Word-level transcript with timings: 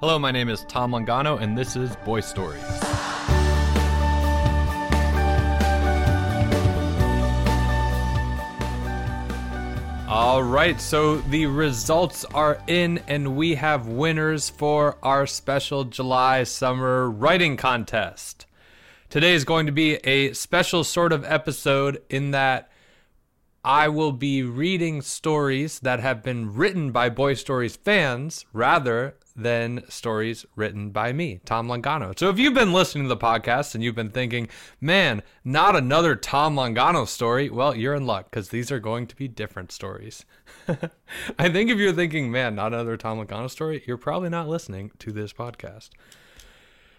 Hello, 0.00 0.16
my 0.16 0.30
name 0.30 0.48
is 0.48 0.62
Tom 0.68 0.92
Longano, 0.92 1.40
and 1.40 1.58
this 1.58 1.74
is 1.74 1.96
Boy 2.04 2.20
Stories. 2.20 2.62
All 10.08 10.44
right, 10.44 10.80
so 10.80 11.16
the 11.16 11.46
results 11.46 12.24
are 12.26 12.62
in, 12.68 13.02
and 13.08 13.34
we 13.34 13.56
have 13.56 13.88
winners 13.88 14.48
for 14.48 14.98
our 15.02 15.26
special 15.26 15.82
July 15.82 16.44
summer 16.44 17.10
writing 17.10 17.56
contest. 17.56 18.46
Today 19.10 19.34
is 19.34 19.42
going 19.42 19.66
to 19.66 19.72
be 19.72 19.94
a 20.04 20.32
special 20.32 20.84
sort 20.84 21.12
of 21.12 21.24
episode 21.24 22.00
in 22.08 22.30
that 22.30 22.70
I 23.64 23.88
will 23.88 24.12
be 24.12 24.44
reading 24.44 25.02
stories 25.02 25.80
that 25.80 25.98
have 25.98 26.22
been 26.22 26.54
written 26.54 26.92
by 26.92 27.08
Boy 27.08 27.34
Stories 27.34 27.74
fans 27.74 28.46
rather 28.52 29.16
than 29.38 29.84
stories 29.88 30.44
written 30.56 30.90
by 30.90 31.12
me, 31.12 31.40
Tom 31.44 31.68
Longano. 31.68 32.18
So 32.18 32.28
if 32.28 32.38
you've 32.38 32.54
been 32.54 32.72
listening 32.72 33.04
to 33.04 33.08
the 33.08 33.16
podcast 33.16 33.74
and 33.74 33.84
you've 33.84 33.94
been 33.94 34.10
thinking, 34.10 34.48
man, 34.80 35.22
not 35.44 35.76
another 35.76 36.16
Tom 36.16 36.56
Longano 36.56 37.06
story, 37.06 37.48
well, 37.48 37.74
you're 37.74 37.94
in 37.94 38.04
luck 38.04 38.30
because 38.30 38.48
these 38.48 38.72
are 38.72 38.80
going 38.80 39.06
to 39.06 39.14
be 39.14 39.28
different 39.28 39.70
stories. 39.70 40.24
I 41.38 41.48
think 41.48 41.70
if 41.70 41.78
you're 41.78 41.92
thinking, 41.92 42.32
man, 42.32 42.56
not 42.56 42.74
another 42.74 42.96
Tom 42.96 43.24
Longano 43.24 43.48
story, 43.48 43.84
you're 43.86 43.96
probably 43.96 44.28
not 44.28 44.48
listening 44.48 44.90
to 44.98 45.12
this 45.12 45.32
podcast. 45.32 45.90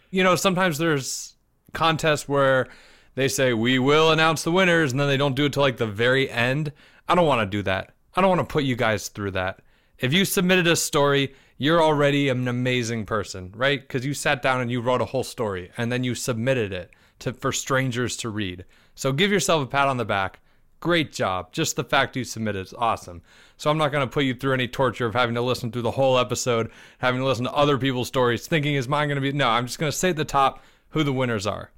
You 0.10 0.24
know, 0.24 0.38
sometimes 0.38 0.78
there's 0.78 1.36
contests 1.74 2.28
where 2.28 2.68
they 3.16 3.28
say 3.28 3.54
we 3.54 3.80
will 3.80 4.12
announce 4.12 4.44
the 4.44 4.52
winners 4.52 4.92
and 4.92 5.00
then 5.00 5.10
they 5.10 5.18
don't 5.18 5.36
do 5.36 5.46
it 5.46 5.54
till 5.54 5.62
like 5.62 5.78
the 5.78 5.86
very 5.86 6.30
end. 6.30 6.72
I 7.08 7.16
don't 7.16 7.28
want 7.28 7.42
to 7.42 7.58
do 7.58 7.64
that. 7.64 7.94
I 8.16 8.22
don't 8.22 8.30
want 8.30 8.48
to 8.48 8.52
put 8.52 8.64
you 8.64 8.78
guys 8.78 9.10
through 9.10 9.32
that. 9.32 9.60
If 9.98 10.14
you 10.14 10.24
submitted 10.24 10.68
a 10.68 10.78
story, 10.78 11.36
you're 11.60 11.84
already 11.84 12.30
an 12.30 12.48
amazing 12.48 13.06
person, 13.06 13.54
right? 13.54 13.82
Because 13.82 14.06
you 14.06 14.14
sat 14.14 14.42
down 14.42 14.62
and 14.62 14.72
you 14.72 14.80
wrote 14.80 15.02
a 15.02 15.06
whole 15.06 15.26
story 15.26 15.72
and 15.78 15.92
then 15.92 16.06
you 16.06 16.16
submitted 16.16 16.72
it 16.72 16.90
to 17.20 17.34
for 17.34 17.52
strangers 17.52 18.16
to 18.18 18.30
read. 18.30 18.64
So 18.96 19.12
give 19.12 19.30
yourself 19.30 19.62
a 19.62 19.68
pat 19.68 19.90
on 19.90 19.98
the 19.98 20.06
back. 20.06 20.40
Great 20.80 21.12
job. 21.12 21.52
Just 21.52 21.76
the 21.76 21.84
fact 21.84 22.16
you 22.16 22.24
submitted 22.24 22.66
is 22.66 22.74
awesome. 22.78 23.22
So 23.58 23.70
I'm 23.70 23.78
not 23.78 23.92
going 23.92 24.08
to 24.08 24.12
put 24.12 24.24
you 24.24 24.34
through 24.34 24.54
any 24.54 24.70
torture 24.70 25.06
of 25.06 25.14
having 25.14 25.36
to 25.36 25.42
listen 25.42 25.70
through 25.70 25.82
the 25.82 25.92
whole 25.92 26.18
episode, 26.18 26.72
having 27.00 27.20
to 27.20 27.28
listen 27.28 27.44
to 27.44 27.52
other 27.52 27.78
people's 27.78 28.08
stories, 28.08 28.48
thinking 28.48 28.76
is 28.76 28.88
mine 28.88 29.10
going 29.10 29.18
to 29.18 29.22
be. 29.22 29.34
No, 29.34 29.50
I'm 29.50 29.66
just 29.68 29.80
going 29.80 29.92
to 29.92 29.98
say 29.98 30.12
at 30.12 30.16
the 30.16 30.24
top 30.24 30.64
who 30.92 31.04
the 31.04 31.12
winners 31.12 31.46
are. 31.46 31.72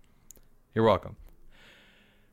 You're 0.75 0.85
welcome. 0.85 1.15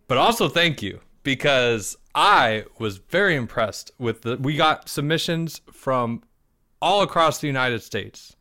But 0.07 0.19
also 0.19 0.51
thank 0.51 0.83
you 0.83 1.01
because 1.23 1.97
I 2.15 2.65
was 2.79 2.99
very 2.99 3.37
impressed 3.37 3.91
with 3.99 4.21
the. 4.21 4.37
We 4.37 4.55
got 4.55 4.91
submissions 4.91 5.63
from 5.73 6.23
all 6.81 7.03
across 7.03 7.41
the 7.41 7.47
United 7.47 7.83
States. 7.83 8.37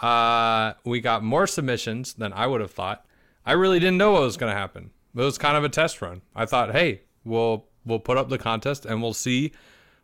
Uh, 0.00 0.74
we 0.84 1.00
got 1.00 1.22
more 1.22 1.46
submissions 1.46 2.14
than 2.14 2.32
I 2.32 2.46
would 2.46 2.60
have 2.60 2.70
thought. 2.70 3.06
I 3.46 3.52
really 3.52 3.78
didn't 3.78 3.98
know 3.98 4.12
what 4.12 4.22
was 4.22 4.36
going 4.36 4.52
to 4.52 4.58
happen. 4.58 4.90
It 5.14 5.20
was 5.20 5.38
kind 5.38 5.56
of 5.56 5.64
a 5.64 5.68
test 5.68 6.02
run. 6.02 6.22
I 6.34 6.46
thought, 6.46 6.72
hey, 6.72 7.02
we'll 7.24 7.66
we'll 7.84 8.00
put 8.00 8.16
up 8.16 8.28
the 8.28 8.38
contest 8.38 8.86
and 8.86 9.02
we'll 9.02 9.12
see 9.12 9.52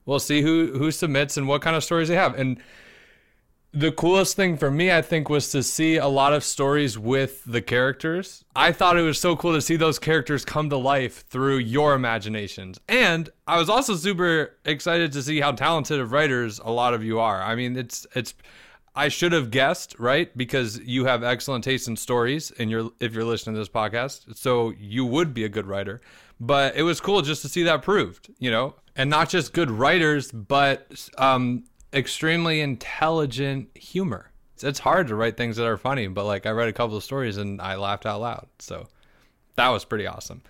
we'll 0.04 0.20
see 0.20 0.42
who 0.42 0.72
who 0.78 0.90
submits 0.90 1.36
and 1.36 1.48
what 1.48 1.62
kind 1.62 1.74
of 1.74 1.82
stories 1.82 2.08
they 2.08 2.14
have. 2.14 2.38
And 2.38 2.60
the 3.72 3.92
coolest 3.92 4.34
thing 4.34 4.56
for 4.56 4.70
me, 4.70 4.90
I 4.90 5.00
think, 5.00 5.28
was 5.28 5.50
to 5.52 5.62
see 5.62 5.96
a 5.96 6.08
lot 6.08 6.32
of 6.32 6.42
stories 6.42 6.98
with 6.98 7.44
the 7.44 7.62
characters. 7.62 8.44
I 8.56 8.72
thought 8.72 8.98
it 8.98 9.02
was 9.02 9.18
so 9.18 9.36
cool 9.36 9.52
to 9.52 9.60
see 9.60 9.76
those 9.76 9.98
characters 9.98 10.44
come 10.44 10.70
to 10.70 10.76
life 10.76 11.24
through 11.28 11.58
your 11.58 11.94
imaginations. 11.94 12.80
And 12.88 13.30
I 13.46 13.58
was 13.58 13.68
also 13.68 13.94
super 13.94 14.56
excited 14.64 15.12
to 15.12 15.22
see 15.22 15.40
how 15.40 15.52
talented 15.52 16.00
of 16.00 16.10
writers 16.10 16.60
a 16.64 16.70
lot 16.70 16.94
of 16.94 17.04
you 17.04 17.20
are. 17.20 17.40
I 17.42 17.54
mean, 17.54 17.76
it's 17.76 18.06
it's 18.14 18.34
I 18.96 19.08
should 19.08 19.32
have 19.32 19.52
guessed, 19.52 19.94
right? 19.98 20.36
Because 20.36 20.80
you 20.80 21.04
have 21.04 21.22
excellent 21.22 21.62
taste 21.62 21.86
in 21.86 21.96
stories 21.96 22.50
and 22.58 22.70
you're 22.70 22.90
if 22.98 23.14
you're 23.14 23.24
listening 23.24 23.54
to 23.54 23.60
this 23.60 23.68
podcast. 23.68 24.36
So 24.36 24.72
you 24.78 25.04
would 25.04 25.32
be 25.32 25.44
a 25.44 25.48
good 25.48 25.66
writer. 25.66 26.00
But 26.40 26.74
it 26.74 26.82
was 26.82 27.00
cool 27.00 27.22
just 27.22 27.42
to 27.42 27.48
see 27.48 27.62
that 27.64 27.82
proved, 27.82 28.30
you 28.38 28.50
know? 28.50 28.74
And 28.96 29.10
not 29.10 29.28
just 29.28 29.52
good 29.52 29.70
writers, 29.70 30.32
but 30.32 31.08
um, 31.18 31.64
extremely 31.92 32.60
intelligent 32.60 33.76
humor. 33.76 34.30
It's, 34.54 34.64
it's 34.64 34.78
hard 34.78 35.08
to 35.08 35.14
write 35.14 35.36
things 35.36 35.56
that 35.56 35.66
are 35.66 35.76
funny, 35.76 36.06
but 36.06 36.24
like 36.24 36.46
I 36.46 36.50
read 36.50 36.68
a 36.68 36.72
couple 36.72 36.96
of 36.96 37.04
stories 37.04 37.36
and 37.36 37.60
I 37.60 37.76
laughed 37.76 38.06
out 38.06 38.20
loud. 38.20 38.46
So 38.58 38.86
that 39.56 39.68
was 39.68 39.84
pretty 39.84 40.06
awesome. 40.06 40.42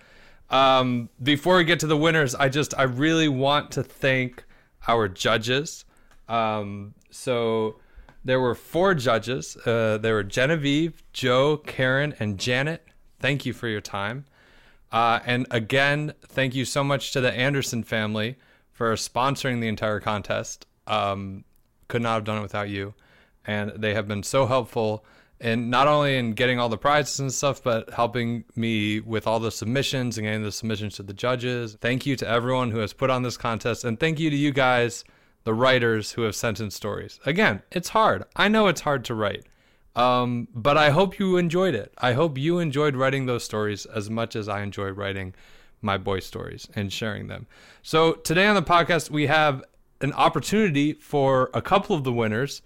Um, 0.49 1.09
before 1.23 1.57
we 1.57 1.63
get 1.63 1.79
to 1.79 1.87
the 1.87 1.97
winners, 1.97 2.35
I 2.35 2.49
just 2.49 2.77
I 2.77 2.83
really 2.83 3.29
want 3.29 3.71
to 3.71 3.83
thank 3.83 4.43
our 4.87 5.07
judges. 5.07 5.85
Um, 6.27 6.93
so 7.09 7.79
there 8.23 8.39
were 8.39 8.55
four 8.55 8.93
judges. 8.93 9.57
Uh, 9.65 9.97
there 9.97 10.15
were 10.15 10.23
Genevieve, 10.23 11.03
Joe, 11.13 11.57
Karen, 11.57 12.13
and 12.19 12.37
Janet. 12.37 12.85
Thank 13.19 13.45
you 13.45 13.53
for 13.53 13.67
your 13.67 13.81
time. 13.81 14.25
Uh, 14.91 15.19
and 15.25 15.47
again, 15.51 16.13
thank 16.21 16.53
you 16.53 16.65
so 16.65 16.83
much 16.83 17.13
to 17.13 17.21
the 17.21 17.31
Anderson 17.31 17.81
family 17.83 18.37
for 18.71 18.93
sponsoring 18.95 19.61
the 19.61 19.67
entire 19.67 19.99
contest. 19.99 20.65
Um, 20.91 21.45
could 21.87 22.01
not 22.01 22.15
have 22.15 22.23
done 22.23 22.37
it 22.37 22.41
without 22.41 22.69
you. 22.69 22.93
And 23.45 23.71
they 23.75 23.93
have 23.93 24.07
been 24.07 24.23
so 24.23 24.45
helpful 24.45 25.03
in 25.39 25.69
not 25.69 25.87
only 25.87 26.17
in 26.17 26.33
getting 26.33 26.59
all 26.59 26.69
the 26.69 26.77
prizes 26.77 27.19
and 27.19 27.33
stuff, 27.33 27.63
but 27.63 27.89
helping 27.91 28.45
me 28.55 28.99
with 28.99 29.25
all 29.25 29.39
the 29.39 29.51
submissions 29.51 30.17
and 30.17 30.25
getting 30.25 30.43
the 30.43 30.51
submissions 30.51 30.95
to 30.95 31.03
the 31.03 31.13
judges. 31.13 31.77
Thank 31.81 32.05
you 32.05 32.15
to 32.17 32.27
everyone 32.27 32.71
who 32.71 32.79
has 32.79 32.93
put 32.93 33.09
on 33.09 33.23
this 33.23 33.37
contest. 33.37 33.83
And 33.83 33.99
thank 33.99 34.19
you 34.19 34.29
to 34.29 34.35
you 34.35 34.51
guys, 34.51 35.03
the 35.43 35.53
writers 35.53 36.11
who 36.11 36.21
have 36.21 36.35
sent 36.35 36.59
in 36.59 36.69
stories. 36.69 37.19
Again, 37.25 37.63
it's 37.71 37.89
hard. 37.89 38.23
I 38.35 38.47
know 38.47 38.67
it's 38.67 38.81
hard 38.81 39.03
to 39.05 39.15
write. 39.15 39.45
Um, 39.95 40.47
but 40.53 40.77
I 40.77 40.91
hope 40.91 41.19
you 41.19 41.37
enjoyed 41.37 41.75
it. 41.75 41.93
I 41.97 42.13
hope 42.13 42.37
you 42.37 42.59
enjoyed 42.59 42.95
writing 42.95 43.25
those 43.25 43.43
stories 43.43 43.85
as 43.87 44.09
much 44.09 44.35
as 44.35 44.47
I 44.47 44.61
enjoy 44.61 44.89
writing 44.89 45.33
my 45.81 45.97
boy 45.97 46.19
stories 46.19 46.67
and 46.75 46.93
sharing 46.93 47.27
them. 47.27 47.47
So 47.81 48.13
today 48.13 48.45
on 48.45 48.55
the 48.55 48.61
podcast, 48.61 49.09
we 49.09 49.27
have 49.27 49.63
an 50.01 50.13
opportunity 50.13 50.93
for 50.93 51.49
a 51.53 51.61
couple 51.61 51.95
of 51.95 52.03
the 52.03 52.11
winners 52.11 52.61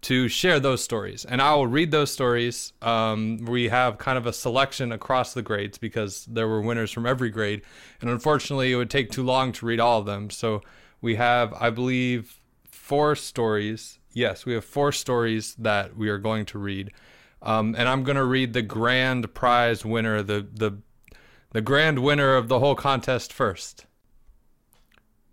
to 0.00 0.28
share 0.28 0.60
those 0.60 0.82
stories. 0.82 1.24
And 1.24 1.42
I 1.42 1.54
will 1.54 1.66
read 1.66 1.90
those 1.90 2.12
stories. 2.12 2.72
Um, 2.82 3.44
we 3.46 3.68
have 3.68 3.98
kind 3.98 4.16
of 4.16 4.26
a 4.26 4.32
selection 4.32 4.92
across 4.92 5.34
the 5.34 5.42
grades 5.42 5.76
because 5.76 6.24
there 6.26 6.46
were 6.46 6.60
winners 6.60 6.92
from 6.92 7.04
every 7.04 7.30
grade. 7.30 7.62
And 8.00 8.08
unfortunately, 8.08 8.72
it 8.72 8.76
would 8.76 8.90
take 8.90 9.10
too 9.10 9.24
long 9.24 9.50
to 9.52 9.66
read 9.66 9.80
all 9.80 9.98
of 9.98 10.06
them. 10.06 10.30
So 10.30 10.62
we 11.00 11.16
have, 11.16 11.52
I 11.54 11.70
believe, 11.70 12.40
four 12.70 13.16
stories. 13.16 13.98
Yes, 14.12 14.46
we 14.46 14.54
have 14.54 14.64
four 14.64 14.92
stories 14.92 15.54
that 15.56 15.96
we 15.96 16.08
are 16.08 16.18
going 16.18 16.46
to 16.46 16.58
read. 16.58 16.92
Um, 17.42 17.74
and 17.76 17.88
I'm 17.88 18.04
going 18.04 18.16
to 18.16 18.24
read 18.24 18.52
the 18.52 18.62
grand 18.62 19.34
prize 19.34 19.84
winner, 19.84 20.22
the, 20.22 20.46
the, 20.52 20.78
the 21.50 21.60
grand 21.60 22.00
winner 22.00 22.36
of 22.36 22.48
the 22.48 22.60
whole 22.60 22.74
contest 22.74 23.32
first. 23.32 23.84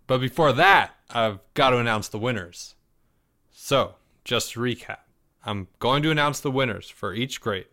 But 0.08 0.18
before 0.18 0.52
that, 0.52 0.95
I've 1.10 1.38
got 1.54 1.70
to 1.70 1.78
announce 1.78 2.08
the 2.08 2.18
winners. 2.18 2.74
So, 3.50 3.94
just 4.24 4.52
to 4.52 4.60
recap, 4.60 4.98
I'm 5.44 5.68
going 5.78 6.02
to 6.02 6.10
announce 6.10 6.40
the 6.40 6.50
winners 6.50 6.88
for 6.88 7.14
each 7.14 7.40
grade, 7.40 7.66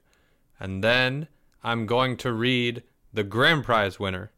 and 0.59 0.83
then 0.83 1.27
I'm 1.63 1.85
going 1.85 2.17
to 2.17 2.31
read 2.31 2.83
the 3.13 3.23
grand 3.23 3.63
prize 3.63 3.99
winner, 3.99 4.31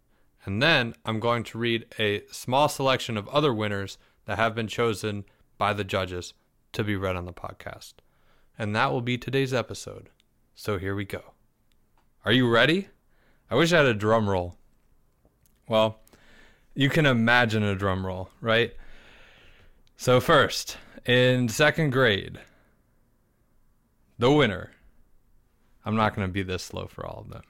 and 0.45 0.61
then 0.61 0.95
I'm 1.05 1.19
going 1.19 1.43
to 1.45 1.57
read 1.57 1.85
a 1.99 2.23
small 2.31 2.69
selection 2.69 3.17
of 3.17 3.27
other 3.29 3.53
winners 3.53 3.97
that 4.25 4.37
have 4.37 4.55
been 4.55 4.67
chosen 4.67 5.25
by 5.57 5.73
the 5.73 5.83
judges 5.83 6.33
to 6.73 6.83
be 6.83 6.95
read 6.95 7.15
on 7.15 7.25
the 7.25 7.33
podcast. 7.33 7.95
And 8.57 8.75
that 8.75 8.91
will 8.91 9.01
be 9.01 9.17
today's 9.17 9.53
episode. 9.53 10.09
So 10.53 10.77
here 10.77 10.95
we 10.95 11.05
go. 11.05 11.33
Are 12.23 12.31
you 12.31 12.49
ready? 12.49 12.89
I 13.49 13.55
wish 13.55 13.73
I 13.73 13.77
had 13.77 13.85
a 13.85 13.93
drum 13.93 14.29
roll. 14.29 14.55
Well, 15.67 15.99
you 16.73 16.89
can 16.89 17.05
imagine 17.05 17.63
a 17.63 17.75
drum 17.75 18.05
roll, 18.05 18.29
right? 18.41 18.73
So, 19.97 20.19
first, 20.19 20.77
in 21.05 21.49
second 21.49 21.91
grade, 21.91 22.39
the 24.17 24.31
winner. 24.31 24.71
I'm 25.85 25.95
not 25.95 26.15
going 26.15 26.27
to 26.27 26.31
be 26.31 26.43
this 26.43 26.63
slow 26.63 26.87
for 26.87 27.05
all 27.05 27.19
of 27.19 27.29
them. 27.29 27.43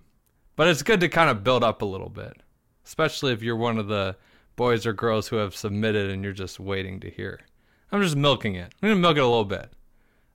But 0.56 0.68
it's 0.68 0.84
good 0.84 1.00
to 1.00 1.10
kind 1.10 1.30
of 1.30 1.44
build 1.44 1.64
up 1.64 1.82
a 1.82 1.86
little 1.86 2.10
bit, 2.10 2.34
especially 2.86 3.34
if 3.34 3.42
you're 3.42 3.56
one 3.56 3.78
of 3.78 3.88
the 3.88 4.16
boys 4.56 4.86
or 4.86 4.94
girls 4.94 5.28
who 5.28 5.38
have 5.38 5.56
submitted 5.56 6.10
and 6.10 6.24
you're 6.24 6.34
just 6.34 6.60
waiting 6.60 7.00
to 7.02 7.10
hear. 7.10 7.40
I'm 7.92 8.02
just 8.02 8.16
milking 8.16 8.56
it. 8.56 8.74
I'm 8.82 8.90
going 8.90 8.96
to 8.96 9.02
milk 9.02 9.18
it 9.18 9.22
a 9.22 9.28
little 9.28 9.46
bit. 9.46 9.72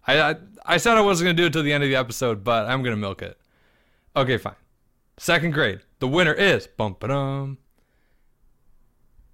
I, 0.06 0.20
I, 0.20 0.36
I 0.64 0.76
said 0.76 0.96
I 0.96 1.02
wasn't 1.02 1.26
going 1.26 1.36
to 1.36 1.42
do 1.42 1.46
it 1.46 1.52
till 1.52 1.62
the 1.62 1.72
end 1.72 1.84
of 1.84 1.90
the 1.90 1.96
episode, 1.96 2.44
but 2.44 2.66
I'm 2.66 2.82
going 2.82 2.94
to 2.94 3.00
milk 3.00 3.22
it. 3.22 3.38
Okay, 4.16 4.38
fine. 4.38 4.54
Second 5.18 5.52
grade. 5.52 5.80
The 5.98 6.08
winner 6.08 6.32
is 6.32 6.66
bum 6.66 6.96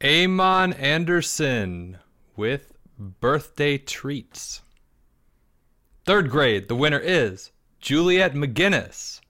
Eamon 0.01 0.79
Anderson 0.79 1.99
with 2.37 2.73
birthday 2.99 3.79
treats. 3.79 4.63
Third 6.05 6.31
grade, 6.31 6.69
the 6.69 6.77
winner 6.77 7.01
is 7.01 7.51
Juliet 7.81 8.35
McGinnis 8.35 9.21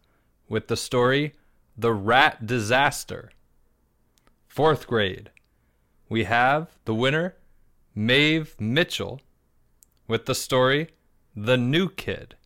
with 0.48 0.68
the 0.68 0.76
story 0.76 1.34
The 1.76 1.92
Rat 1.92 2.46
Disaster. 2.46 3.30
Fourth 4.46 4.86
grade, 4.86 5.30
we 6.08 6.24
have 6.24 6.76
the 6.84 6.94
winner 6.94 7.36
Maeve 7.94 8.54
Mitchell 8.60 9.20
with 10.06 10.26
the 10.26 10.34
story 10.34 10.88
The 11.34 11.56
New 11.56 11.88
Kid. 11.88 12.36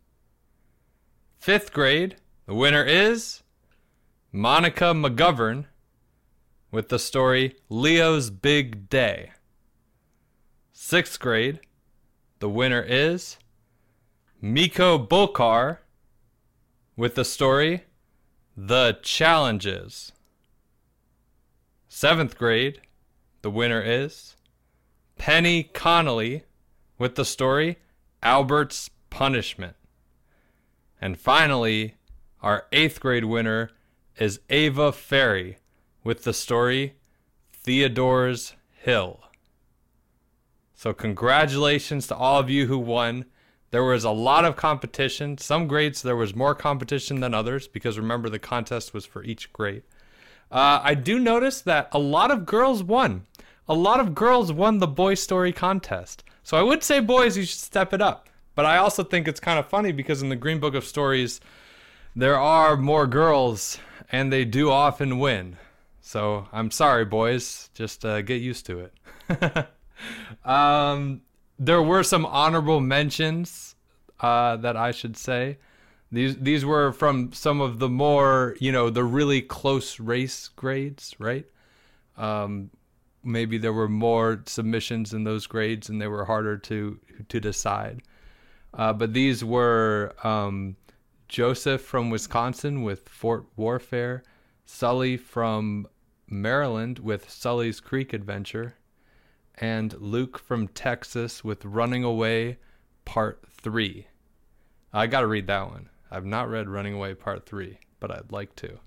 Fifth 1.37 1.73
grade, 1.73 2.15
the 2.45 2.55
winner 2.55 2.83
is 2.83 3.43
Monica 4.31 4.93
McGovern 4.93 5.65
with 6.71 6.89
the 6.89 6.99
story 6.99 7.55
Leo's 7.69 8.29
Big 8.29 8.89
Day. 8.89 9.31
Sixth 10.83 11.19
grade, 11.19 11.59
the 12.39 12.49
winner 12.49 12.81
is 12.81 13.37
Miko 14.41 14.97
Bulkar 14.97 15.77
with 16.97 17.13
the 17.13 17.23
story 17.23 17.83
The 18.57 18.97
Challenges. 19.03 20.11
Seventh 21.87 22.35
grade, 22.35 22.81
the 23.43 23.51
winner 23.51 23.79
is 23.79 24.35
Penny 25.19 25.63
Connolly 25.63 26.45
with 26.97 27.13
the 27.13 27.25
story 27.25 27.77
Albert's 28.23 28.89
Punishment. 29.11 29.75
And 30.99 31.17
finally, 31.17 31.93
our 32.41 32.65
eighth 32.71 32.99
grade 32.99 33.25
winner 33.25 33.69
is 34.17 34.39
Ava 34.49 34.91
Ferry 34.91 35.59
with 36.03 36.23
the 36.23 36.33
story 36.33 36.95
Theodore's 37.53 38.55
Hill. 38.71 39.21
So, 40.81 40.93
congratulations 40.93 42.07
to 42.07 42.15
all 42.15 42.39
of 42.39 42.49
you 42.49 42.65
who 42.65 42.79
won. 42.79 43.25
There 43.69 43.83
was 43.83 44.03
a 44.03 44.09
lot 44.09 44.45
of 44.45 44.55
competition. 44.55 45.37
Some 45.37 45.67
grades, 45.67 46.01
there 46.01 46.15
was 46.15 46.33
more 46.33 46.55
competition 46.55 47.19
than 47.19 47.35
others 47.35 47.67
because 47.67 47.99
remember, 47.99 48.29
the 48.29 48.39
contest 48.39 48.91
was 48.91 49.05
for 49.05 49.23
each 49.23 49.53
grade. 49.53 49.83
Uh, 50.49 50.81
I 50.81 50.95
do 50.95 51.19
notice 51.19 51.61
that 51.61 51.89
a 51.91 51.99
lot 51.99 52.31
of 52.31 52.47
girls 52.47 52.81
won. 52.81 53.27
A 53.67 53.75
lot 53.75 53.99
of 53.99 54.15
girls 54.15 54.51
won 54.51 54.79
the 54.79 54.87
boy 54.87 55.13
story 55.13 55.53
contest. 55.53 56.23
So 56.41 56.57
I 56.57 56.63
would 56.63 56.81
say, 56.83 56.99
boys, 56.99 57.37
you 57.37 57.43
should 57.43 57.59
step 57.59 57.93
it 57.93 58.01
up. 58.01 58.27
But 58.55 58.65
I 58.65 58.77
also 58.77 59.03
think 59.03 59.27
it's 59.27 59.39
kind 59.39 59.59
of 59.59 59.67
funny 59.67 59.91
because 59.91 60.23
in 60.23 60.29
the 60.29 60.35
Green 60.35 60.59
Book 60.59 60.73
of 60.73 60.83
Stories, 60.83 61.39
there 62.15 62.39
are 62.39 62.75
more 62.75 63.05
girls 63.05 63.77
and 64.11 64.33
they 64.33 64.45
do 64.45 64.71
often 64.71 65.19
win. 65.19 65.57
So 66.01 66.47
I'm 66.51 66.71
sorry, 66.71 67.05
boys. 67.05 67.69
Just 67.75 68.03
uh, 68.03 68.23
get 68.23 68.41
used 68.41 68.65
to 68.65 68.89
it. 69.29 69.67
um, 70.45 71.21
there 71.59 71.81
were 71.81 72.03
some 72.03 72.25
honorable 72.25 72.79
mentions 72.79 73.75
uh, 74.19 74.57
that 74.57 74.77
I 74.77 74.91
should 74.91 75.17
say. 75.17 75.57
These 76.11 76.37
these 76.37 76.65
were 76.65 76.91
from 76.91 77.31
some 77.31 77.61
of 77.61 77.79
the 77.79 77.89
more 77.89 78.55
you 78.59 78.71
know 78.71 78.89
the 78.89 79.03
really 79.03 79.41
close 79.41 79.99
race 79.99 80.49
grades, 80.49 81.15
right? 81.19 81.45
Um, 82.17 82.71
maybe 83.23 83.57
there 83.57 83.73
were 83.73 83.87
more 83.87 84.43
submissions 84.45 85.13
in 85.13 85.23
those 85.23 85.47
grades 85.47 85.89
and 85.89 86.01
they 86.01 86.07
were 86.07 86.25
harder 86.25 86.57
to 86.57 86.99
to 87.29 87.39
decide. 87.39 88.01
Uh, 88.73 88.93
but 88.93 89.13
these 89.13 89.43
were 89.43 90.13
um, 90.23 90.75
Joseph 91.27 91.81
from 91.81 92.09
Wisconsin 92.09 92.83
with 92.83 93.07
Fort 93.07 93.45
Warfare, 93.55 94.23
Sully 94.65 95.17
from 95.17 95.87
Maryland 96.27 96.99
with 96.99 97.29
Sully's 97.29 97.79
Creek 97.79 98.13
Adventure, 98.13 98.75
and 99.61 99.93
Luke 100.01 100.39
from 100.39 100.67
Texas 100.67 101.43
with 101.43 101.63
Running 101.63 102.03
Away 102.03 102.57
Part 103.05 103.43
3. 103.51 104.07
I 104.91 105.05
got 105.05 105.21
to 105.21 105.27
read 105.27 105.45
that 105.47 105.69
one. 105.69 105.87
I've 106.09 106.25
not 106.25 106.49
read 106.49 106.67
Running 106.67 106.95
Away 106.95 107.13
Part 107.13 107.45
3, 107.45 107.77
but 107.99 108.09
I'd 108.11 108.31
like 108.31 108.55
to. 108.57 108.79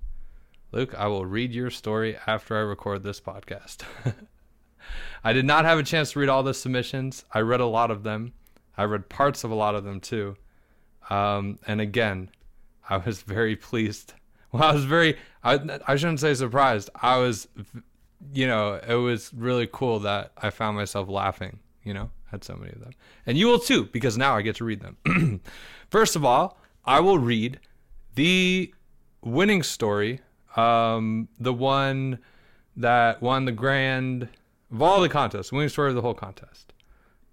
Luke, 0.73 0.93
I 0.99 1.07
will 1.07 1.25
read 1.25 1.55
your 1.55 1.71
story 1.71 2.19
after 2.27 2.57
I 2.57 2.61
record 2.61 3.05
this 3.05 3.21
podcast. 3.21 3.85
I 5.25 5.33
did 5.33 5.45
not 5.45 5.65
have 5.65 5.79
a 5.79 5.85
chance 5.85 6.13
to 6.13 6.19
read 6.19 6.29
all 6.29 6.43
the 6.43 6.53
submissions. 6.53 7.25
I 7.33 7.39
read 7.39 7.61
a 7.61 7.67
lot 7.67 7.93
of 7.93 8.03
them. 8.03 8.33
I 8.77 8.83
read 8.83 9.09
parts 9.09 9.45
of 9.45 9.53
a 9.53 9.55
lot 9.55 9.77
of 9.77 9.85
them 9.85 10.01
too. 10.01 10.37
Um, 11.09 11.61
and 11.69 11.81
again, 11.81 12.31
I 12.91 12.97
was 12.97 13.23
very 13.23 13.55
pleased. 13.71 14.15
Well, 14.51 14.65
I 14.65 14.73
was 14.73 14.85
very, 14.85 15.17
I, 15.45 15.81
I 15.87 15.95
shouldn't 15.95 16.21
say 16.21 16.35
surprised. 16.35 16.91
I 16.97 17.19
was, 17.19 17.47
you 18.33 18.47
know, 18.47 18.81
it 18.87 18.95
was 18.95 19.33
really 19.35 19.69
cool 19.71 20.01
that 20.01 20.33
I 20.37 20.51
found 20.51 20.77
myself 20.77 21.09
laughing, 21.09 21.59
you 21.83 21.95
know, 21.95 22.11
at 22.33 22.45
so 22.45 22.57
many 22.57 22.73
of 22.73 22.81
them. 22.81 22.93
And 23.27 23.37
you 23.37 23.47
will 23.47 23.59
too, 23.59 23.85
because 23.87 24.17
now 24.17 24.37
I 24.37 24.43
get 24.43 24.57
to 24.57 24.65
read 24.65 24.81
them. 24.81 25.41
First 25.91 26.17
of 26.17 26.25
all, 26.25 26.59
I 26.85 27.01
will 27.01 27.19
read 27.19 27.61
the 28.15 28.73
winning 29.23 29.63
story, 29.63 30.21
um, 30.57 31.29
the 31.39 31.53
one 31.53 32.19
that 32.77 33.23
won 33.23 33.45
the 33.45 33.53
grand 33.53 34.29
of 34.71 34.83
all 34.83 35.01
the 35.01 35.09
contests, 35.09 35.53
winning 35.53 35.69
story 35.69 35.91
of 35.91 35.95
the 35.95 36.03
whole 36.03 36.15
contest. 36.15 36.73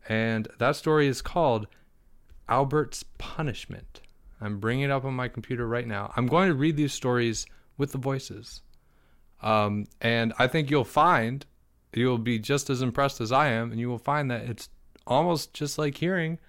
And 0.07 0.47
that 0.59 0.75
story 0.75 1.07
is 1.07 1.21
called 1.21 1.67
Albert's 2.49 3.03
Punishment. 3.17 4.01
I'm 4.39 4.59
bringing 4.59 4.85
it 4.85 4.91
up 4.91 5.05
on 5.05 5.13
my 5.13 5.27
computer 5.27 5.67
right 5.67 5.87
now. 5.87 6.11
I'm 6.15 6.27
going 6.27 6.49
to 6.49 6.55
read 6.55 6.75
these 6.75 6.93
stories 6.93 7.45
with 7.77 7.91
the 7.91 7.97
voices. 7.97 8.61
Um, 9.41 9.85
and 9.99 10.33
I 10.37 10.47
think 10.47 10.69
you'll 10.69 10.83
find 10.83 11.45
you'll 11.93 12.17
be 12.17 12.39
just 12.39 12.69
as 12.69 12.81
impressed 12.81 13.19
as 13.21 13.31
I 13.31 13.49
am, 13.49 13.71
and 13.71 13.79
you 13.79 13.89
will 13.89 13.97
find 13.97 14.31
that 14.31 14.43
it's 14.43 14.69
almost 15.05 15.53
just 15.53 15.77
like 15.77 15.97
hearing 15.97 16.39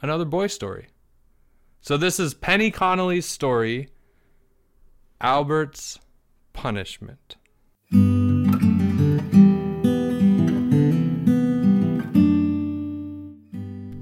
another 0.00 0.24
boy 0.24 0.46
story. 0.46 0.88
So 1.80 1.96
this 1.96 2.18
is 2.20 2.34
Penny 2.34 2.70
Connolly's 2.70 3.26
story, 3.26 3.88
Albert's 5.20 5.98
Punishment. 6.52 7.36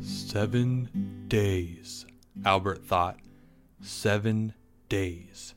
Seven 0.00 0.88
days, 1.28 2.06
Albert 2.44 2.84
thought. 2.84 3.18
Seven 3.80 4.54
days. 4.88 5.54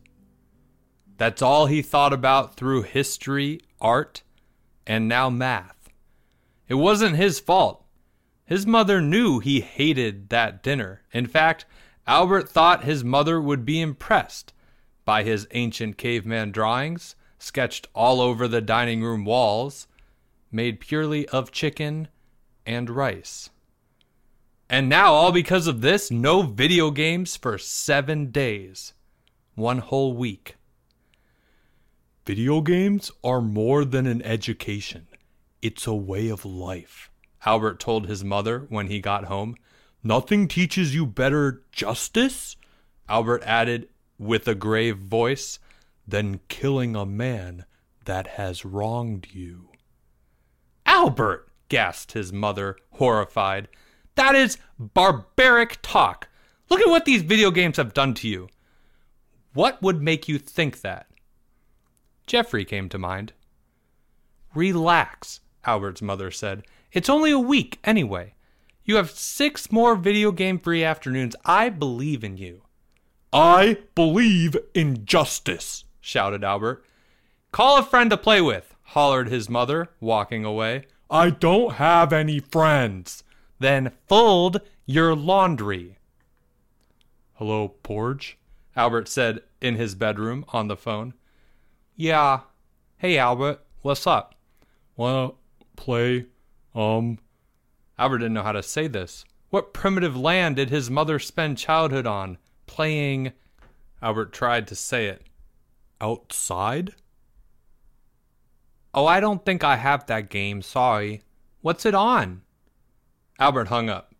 That's 1.18 1.42
all 1.42 1.66
he 1.66 1.82
thought 1.82 2.14
about 2.14 2.56
through 2.56 2.84
history, 2.84 3.60
art, 3.82 4.22
and 4.86 5.08
now 5.08 5.30
math. 5.30 5.90
It 6.68 6.76
wasn't 6.76 7.16
his 7.16 7.40
fault. 7.40 7.84
His 8.46 8.66
mother 8.66 9.02
knew 9.02 9.40
he 9.40 9.62
hated 9.62 10.30
that 10.30 10.64
dinner. 10.64 11.02
In 11.12 11.26
fact, 11.26 11.66
Albert 12.06 12.48
thought 12.48 12.84
his 12.84 13.04
mother 13.04 13.42
would 13.42 13.66
be 13.66 13.82
impressed 13.82 14.54
by 15.04 15.24
his 15.24 15.48
ancient 15.52 15.98
caveman 15.98 16.52
drawings, 16.52 17.16
sketched 17.40 17.88
all 17.94 18.22
over 18.22 18.48
the 18.48 18.62
dining 18.62 19.04
room 19.04 19.26
walls, 19.26 19.88
made 20.52 20.80
purely 20.80 21.28
of 21.30 21.52
chicken 21.52 22.08
and 22.66 22.90
rice. 22.90 23.50
And 24.70 24.90
now, 24.90 25.14
all 25.14 25.32
because 25.32 25.68
of 25.68 25.82
this, 25.82 26.12
no 26.12 26.42
video 26.42 26.92
games 26.92 27.38
for 27.38 27.58
seven 27.58 28.32
days. 28.32 28.94
One 29.56 29.80
whole 29.80 30.14
week. 30.14 30.56
Video 32.28 32.60
games 32.60 33.10
are 33.24 33.40
more 33.40 33.86
than 33.86 34.06
an 34.06 34.22
education, 34.22 35.08
it's 35.62 35.88
a 35.88 35.94
way 35.94 36.28
of 36.28 36.44
life, 36.44 37.10
Albert 37.46 37.80
told 37.80 38.06
his 38.06 38.22
mother 38.22 38.66
when 38.68 38.88
he 38.88 39.00
got 39.00 39.24
home. 39.24 39.56
Nothing 40.04 40.50
teaches 40.50 40.94
you 40.94 41.06
better 41.06 41.64
justice, 41.72 42.58
Albert 43.08 43.44
added 43.44 43.88
with 44.20 44.46
a 44.46 44.56
grave 44.56 44.98
voice, 44.98 45.60
than 46.06 46.42
killing 46.50 46.98
a 46.98 47.06
man 47.06 47.64
that 48.04 48.28
has 48.28 48.66
wronged 48.66 49.30
you. 49.32 49.70
Albert! 50.86 51.48
gasped 51.70 52.12
his 52.12 52.34
mother, 52.34 52.76
horrified. 52.96 53.70
That 54.16 54.36
is 54.36 54.58
barbaric 54.78 55.78
talk. 55.82 56.28
Look 56.70 56.82
at 56.82 56.90
what 56.90 57.06
these 57.06 57.22
video 57.22 57.52
games 57.52 57.78
have 57.78 57.94
done 57.94 58.14
to 58.16 58.28
you. 58.28 58.50
What 59.54 59.82
would 59.82 60.02
make 60.02 60.28
you 60.28 60.38
think 60.38 60.82
that? 60.82 61.07
Jeffrey 62.28 62.66
came 62.66 62.90
to 62.90 62.98
mind. 62.98 63.34
Relax, 64.54 65.40
Albert's 65.66 66.02
mother 66.02 66.30
said. 66.30 66.64
It's 66.92 67.10
only 67.10 67.32
a 67.32 67.40
week, 67.40 67.80
anyway. 67.84 68.34
You 68.84 68.98
have 68.98 69.12
six 69.12 69.72
more 69.72 69.96
video 69.96 70.32
game 70.32 70.60
free 70.60 70.84
afternoons. 70.84 71.36
I 71.46 71.70
believe 71.70 72.24
in 72.24 72.38
you. 72.38 72.64
I 73.34 73.78
believe 73.96 74.56
in 74.74 75.06
justice, 75.06 75.86
shouted 76.00 76.44
Albert. 76.44 76.86
Call 77.52 77.78
a 77.78 77.84
friend 77.84 78.10
to 78.10 78.18
play 78.18 78.42
with, 78.42 78.76
hollered 78.84 79.30
his 79.30 79.50
mother, 79.50 79.90
walking 80.00 80.46
away. 80.46 80.86
I 81.10 81.30
don't 81.30 81.74
have 81.74 82.12
any 82.12 82.40
friends. 82.40 83.24
Then 83.60 83.92
fold 84.08 84.62
your 84.86 85.16
laundry. 85.16 85.98
Hello, 87.36 87.70
Porge? 87.70 88.38
Albert 88.76 89.08
said 89.08 89.42
in 89.62 89.76
his 89.76 89.96
bedroom 89.96 90.46
on 90.50 90.68
the 90.68 90.78
phone. 90.78 91.14
Yeah. 92.00 92.42
Hey, 92.98 93.18
Albert, 93.18 93.66
what's 93.82 94.06
up? 94.06 94.36
Wanna 94.96 95.32
play, 95.76 96.28
um. 96.76 97.18
Albert 97.98 98.20
didn't 98.20 98.36
know 98.36 98.44
how 98.44 98.52
to 98.52 98.62
say 98.62 98.88
this. 98.88 99.26
What 99.50 99.74
primitive 99.74 100.16
land 100.16 100.58
did 100.58 100.70
his 100.70 100.92
mother 100.92 101.18
spend 101.18 101.58
childhood 101.58 102.06
on? 102.06 102.38
Playing. 102.68 103.34
Albert 104.00 104.32
tried 104.32 104.68
to 104.68 104.76
say 104.76 105.08
it. 105.08 105.24
Outside? 106.00 106.94
Oh, 108.94 109.08
I 109.08 109.20
don't 109.20 109.44
think 109.44 109.64
I 109.64 109.78
have 109.78 110.06
that 110.06 110.30
game, 110.30 110.62
sorry. 110.62 111.24
What's 111.62 111.84
it 111.84 111.96
on? 111.96 112.44
Albert 113.40 113.70
hung 113.70 113.90
up. 113.90 114.14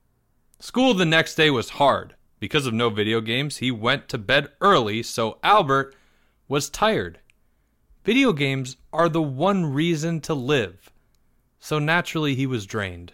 School 0.60 0.96
the 0.96 1.06
next 1.06 1.36
day 1.36 1.52
was 1.52 1.70
hard. 1.70 2.16
Because 2.40 2.66
of 2.66 2.74
no 2.74 2.90
video 2.90 3.22
games, 3.22 3.58
he 3.58 3.70
went 3.70 4.10
to 4.10 4.18
bed 4.18 4.48
early, 4.62 5.04
so 5.04 5.38
Albert 5.44 5.96
was 6.48 6.72
tired. 6.72 7.20
Video 8.08 8.32
games 8.32 8.78
are 8.94 9.10
the 9.10 9.22
one 9.22 9.66
reason 9.66 10.22
to 10.22 10.34
live, 10.34 10.94
so 11.60 11.78
naturally 11.78 12.36
he 12.36 12.46
was 12.46 12.66
drained. 12.66 13.12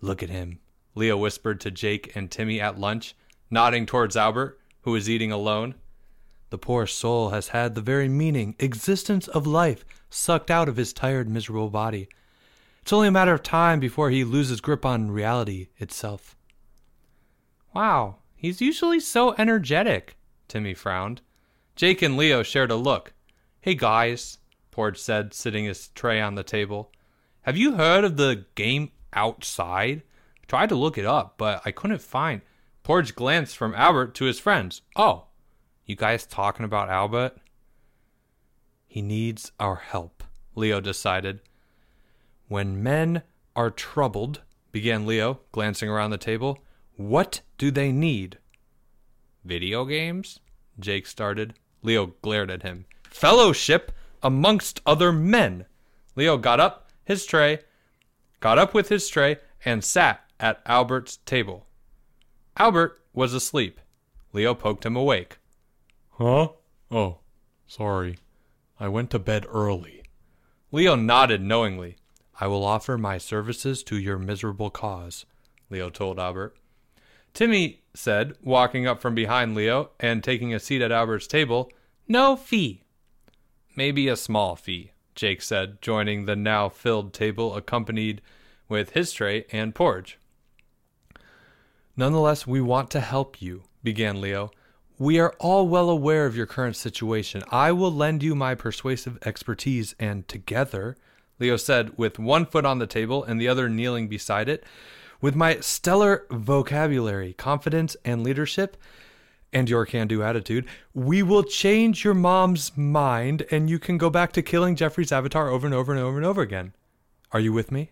Look 0.00 0.24
at 0.24 0.28
him, 0.28 0.58
Leo 0.96 1.16
whispered 1.16 1.60
to 1.60 1.70
Jake 1.70 2.16
and 2.16 2.28
Timmy 2.28 2.60
at 2.60 2.80
lunch, 2.80 3.14
nodding 3.48 3.86
towards 3.86 4.16
Albert, 4.16 4.58
who 4.80 4.90
was 4.90 5.08
eating 5.08 5.30
alone. 5.30 5.76
The 6.50 6.58
poor 6.58 6.84
soul 6.88 7.28
has 7.28 7.50
had 7.50 7.76
the 7.76 7.80
very 7.80 8.08
meaning, 8.08 8.56
existence 8.58 9.28
of 9.28 9.46
life 9.46 9.84
sucked 10.10 10.50
out 10.50 10.68
of 10.68 10.78
his 10.78 10.92
tired, 10.92 11.28
miserable 11.28 11.70
body. 11.70 12.08
It's 12.80 12.92
only 12.92 13.06
a 13.06 13.12
matter 13.12 13.34
of 13.34 13.44
time 13.44 13.78
before 13.78 14.10
he 14.10 14.24
loses 14.24 14.60
grip 14.60 14.84
on 14.84 15.12
reality 15.12 15.68
itself. 15.78 16.34
Wow, 17.72 18.16
he's 18.34 18.60
usually 18.60 18.98
so 18.98 19.36
energetic, 19.38 20.16
Timmy 20.48 20.74
frowned. 20.74 21.20
Jake 21.76 22.02
and 22.02 22.16
Leo 22.16 22.42
shared 22.42 22.72
a 22.72 22.74
look. 22.74 23.12
Hey 23.62 23.76
guys, 23.76 24.38
Porge 24.72 24.98
said, 24.98 25.32
sitting 25.32 25.66
his 25.66 25.86
tray 25.94 26.20
on 26.20 26.34
the 26.34 26.42
table. 26.42 26.90
Have 27.42 27.56
you 27.56 27.76
heard 27.76 28.02
of 28.02 28.16
the 28.16 28.44
game 28.56 28.90
outside? 29.12 30.02
Tried 30.48 30.70
to 30.70 30.74
look 30.74 30.98
it 30.98 31.06
up, 31.06 31.34
but 31.38 31.62
I 31.64 31.70
couldn't 31.70 32.02
find. 32.02 32.40
Porge 32.82 33.14
glanced 33.14 33.56
from 33.56 33.72
Albert 33.76 34.16
to 34.16 34.24
his 34.24 34.40
friends. 34.40 34.82
Oh, 34.96 35.26
you 35.86 35.94
guys 35.94 36.26
talking 36.26 36.64
about 36.64 36.90
Albert? 36.90 37.36
He 38.88 39.00
needs 39.00 39.52
our 39.60 39.76
help, 39.76 40.24
Leo 40.56 40.80
decided. 40.80 41.38
When 42.48 42.82
men 42.82 43.22
are 43.54 43.70
troubled, 43.70 44.40
began 44.72 45.06
Leo, 45.06 45.38
glancing 45.52 45.88
around 45.88 46.10
the 46.10 46.18
table, 46.18 46.58
what 46.96 47.42
do 47.58 47.70
they 47.70 47.92
need? 47.92 48.38
Video 49.44 49.84
games? 49.84 50.40
Jake 50.80 51.06
started. 51.06 51.54
Leo 51.80 52.06
glared 52.22 52.50
at 52.50 52.64
him. 52.64 52.86
Fellowship 53.12 53.92
amongst 54.22 54.80
other 54.86 55.12
men. 55.12 55.66
Leo 56.16 56.36
got 56.38 56.60
up 56.60 56.90
his 57.04 57.26
tray, 57.26 57.58
got 58.40 58.58
up 58.58 58.74
with 58.74 58.88
his 58.88 59.06
tray, 59.08 59.36
and 59.64 59.84
sat 59.84 60.24
at 60.40 60.62
Albert's 60.66 61.18
table. 61.18 61.66
Albert 62.56 63.00
was 63.12 63.34
asleep. 63.34 63.80
Leo 64.32 64.54
poked 64.54 64.86
him 64.86 64.96
awake. 64.96 65.38
Huh? 66.12 66.48
Oh, 66.90 67.18
sorry. 67.66 68.18
I 68.80 68.88
went 68.88 69.10
to 69.10 69.18
bed 69.18 69.46
early. 69.48 70.02
Leo 70.72 70.96
nodded 70.96 71.42
knowingly. 71.42 71.96
I 72.40 72.46
will 72.46 72.64
offer 72.64 72.96
my 72.96 73.18
services 73.18 73.82
to 73.84 73.98
your 73.98 74.18
miserable 74.18 74.70
cause, 74.70 75.26
Leo 75.70 75.90
told 75.90 76.18
Albert. 76.18 76.56
Timmy 77.34 77.82
said, 77.94 78.34
walking 78.42 78.86
up 78.86 79.00
from 79.00 79.14
behind 79.14 79.54
Leo 79.54 79.90
and 80.00 80.24
taking 80.24 80.52
a 80.52 80.58
seat 80.58 80.82
at 80.82 80.90
Albert's 80.90 81.26
table, 81.26 81.70
No 82.08 82.36
fee. 82.36 82.84
Maybe 83.74 84.08
a 84.08 84.16
small 84.16 84.54
fee, 84.54 84.92
Jake 85.14 85.40
said, 85.40 85.80
joining 85.80 86.26
the 86.26 86.36
now 86.36 86.68
filled 86.68 87.14
table 87.14 87.56
accompanied 87.56 88.20
with 88.68 88.90
his 88.90 89.12
tray 89.12 89.46
and 89.50 89.74
Porge. 89.74 90.18
Nonetheless, 91.96 92.46
we 92.46 92.60
want 92.60 92.90
to 92.90 93.00
help 93.00 93.40
you, 93.40 93.64
began 93.82 94.20
Leo. 94.20 94.50
We 94.98 95.18
are 95.18 95.34
all 95.38 95.68
well 95.68 95.88
aware 95.88 96.26
of 96.26 96.36
your 96.36 96.46
current 96.46 96.76
situation. 96.76 97.42
I 97.50 97.72
will 97.72 97.92
lend 97.92 98.22
you 98.22 98.34
my 98.34 98.54
persuasive 98.54 99.18
expertise, 99.24 99.94
and 99.98 100.28
together, 100.28 100.96
Leo 101.38 101.56
said, 101.56 101.96
with 101.96 102.18
one 102.18 102.44
foot 102.46 102.66
on 102.66 102.78
the 102.78 102.86
table 102.86 103.24
and 103.24 103.40
the 103.40 103.48
other 103.48 103.68
kneeling 103.68 104.06
beside 104.06 104.48
it, 104.48 104.64
with 105.20 105.34
my 105.34 105.60
stellar 105.60 106.26
vocabulary, 106.30 107.32
confidence, 107.32 107.96
and 108.04 108.22
leadership, 108.22 108.76
and 109.52 109.68
your 109.68 109.84
can 109.84 110.08
do 110.08 110.22
attitude, 110.22 110.66
we 110.94 111.22
will 111.22 111.42
change 111.42 112.04
your 112.04 112.14
mom's 112.14 112.76
mind 112.76 113.44
and 113.50 113.68
you 113.68 113.78
can 113.78 113.98
go 113.98 114.10
back 114.10 114.32
to 114.32 114.42
killing 114.42 114.76
Jeffrey's 114.76 115.12
avatar 115.12 115.48
over 115.48 115.66
and 115.66 115.74
over 115.74 115.92
and 115.92 116.00
over 116.00 116.16
and 116.16 116.26
over 116.26 116.42
again. 116.42 116.72
Are 117.32 117.40
you 117.40 117.52
with 117.52 117.70
me? 117.70 117.90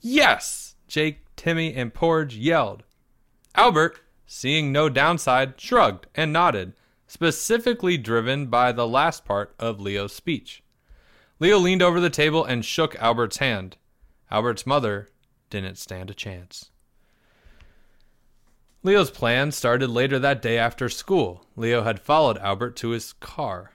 Yes! 0.00 0.76
Jake, 0.88 1.20
Timmy, 1.36 1.74
and 1.74 1.94
Porge 1.94 2.36
yelled. 2.36 2.82
Albert, 3.54 4.00
seeing 4.26 4.72
no 4.72 4.88
downside, 4.88 5.60
shrugged 5.60 6.06
and 6.14 6.32
nodded, 6.32 6.72
specifically 7.06 7.96
driven 7.96 8.46
by 8.46 8.72
the 8.72 8.86
last 8.86 9.24
part 9.24 9.54
of 9.58 9.80
Leo's 9.80 10.12
speech. 10.12 10.62
Leo 11.38 11.58
leaned 11.58 11.82
over 11.82 12.00
the 12.00 12.10
table 12.10 12.44
and 12.44 12.64
shook 12.64 12.94
Albert's 12.96 13.38
hand. 13.38 13.76
Albert's 14.30 14.66
mother 14.66 15.08
didn't 15.48 15.78
stand 15.78 16.10
a 16.10 16.14
chance. 16.14 16.70
Leo's 18.82 19.10
plan 19.10 19.52
started 19.52 19.90
later 19.90 20.18
that 20.18 20.40
day 20.40 20.56
after 20.56 20.88
school. 20.88 21.44
Leo 21.54 21.82
had 21.82 22.00
followed 22.00 22.38
Albert 22.38 22.76
to 22.76 22.90
his 22.90 23.12
car. 23.12 23.72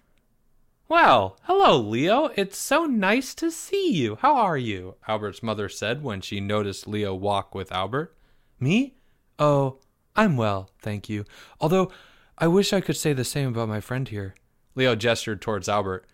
Well, 0.87 1.37
hello, 1.43 1.77
Leo. 1.77 2.31
It's 2.35 2.57
so 2.57 2.85
nice 2.85 3.35
to 3.35 3.51
see 3.51 3.91
you. 3.91 4.17
How 4.21 4.35
are 4.35 4.57
you? 4.57 4.95
Albert's 5.07 5.43
mother 5.43 5.69
said 5.69 6.03
when 6.03 6.21
she 6.21 6.39
noticed 6.39 6.87
Leo 6.87 7.13
walk 7.13 7.53
with 7.53 7.71
Albert. 7.71 8.15
Me? 8.59 8.95
Oh, 9.37 9.79
I'm 10.15 10.37
well, 10.37 10.71
thank 10.81 11.07
you. 11.07 11.25
Although 11.59 11.91
I 12.37 12.47
wish 12.47 12.73
I 12.73 12.81
could 12.81 12.97
say 12.97 13.13
the 13.13 13.23
same 13.23 13.49
about 13.49 13.69
my 13.69 13.81
friend 13.81 14.07
here. 14.07 14.33
Leo 14.73 14.95
gestured 14.95 15.41
towards 15.41 15.69
Albert. 15.69 16.07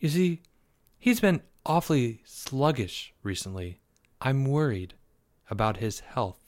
You 0.00 0.08
see, 0.08 0.42
he's 0.98 1.20
been 1.20 1.42
awfully 1.64 2.22
sluggish 2.24 3.14
recently. 3.22 3.78
I'm 4.20 4.46
worried 4.46 4.94
about 5.48 5.76
his 5.76 6.00
health. 6.00 6.41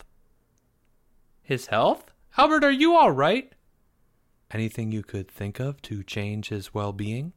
His 1.45 1.67
health? 1.67 2.11
Albert, 2.39 2.65
are 2.65 2.71
you 2.71 2.97
all 2.97 3.13
right? 3.13 3.53
Anything 4.51 4.91
you 4.91 5.03
could 5.03 5.31
think 5.31 5.61
of 5.61 5.81
to 5.83 6.03
change 6.03 6.49
his 6.49 6.73
well 6.73 6.93
being? 6.95 7.35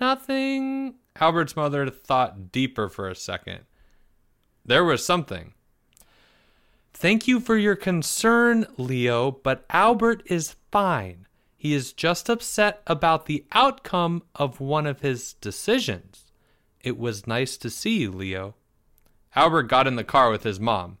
Nothing. 0.00 0.94
Albert's 1.20 1.54
mother 1.54 1.88
thought 1.90 2.50
deeper 2.50 2.88
for 2.88 3.08
a 3.08 3.14
second. 3.14 3.60
There 4.64 4.82
was 4.82 5.04
something. 5.04 5.52
Thank 6.94 7.28
you 7.28 7.38
for 7.38 7.56
your 7.56 7.76
concern, 7.76 8.66
Leo, 8.78 9.30
but 9.30 9.66
Albert 9.68 10.22
is 10.24 10.56
fine. 10.72 11.26
He 11.54 11.74
is 11.74 11.92
just 11.92 12.30
upset 12.30 12.82
about 12.86 13.26
the 13.26 13.44
outcome 13.52 14.22
of 14.34 14.58
one 14.58 14.86
of 14.86 15.00
his 15.00 15.34
decisions. 15.34 16.32
It 16.80 16.96
was 16.96 17.26
nice 17.26 17.58
to 17.58 17.68
see 17.68 17.98
you, 17.98 18.10
Leo. 18.10 18.54
Albert 19.36 19.64
got 19.64 19.86
in 19.86 19.96
the 19.96 20.04
car 20.04 20.30
with 20.30 20.44
his 20.44 20.58
mom. 20.58 20.98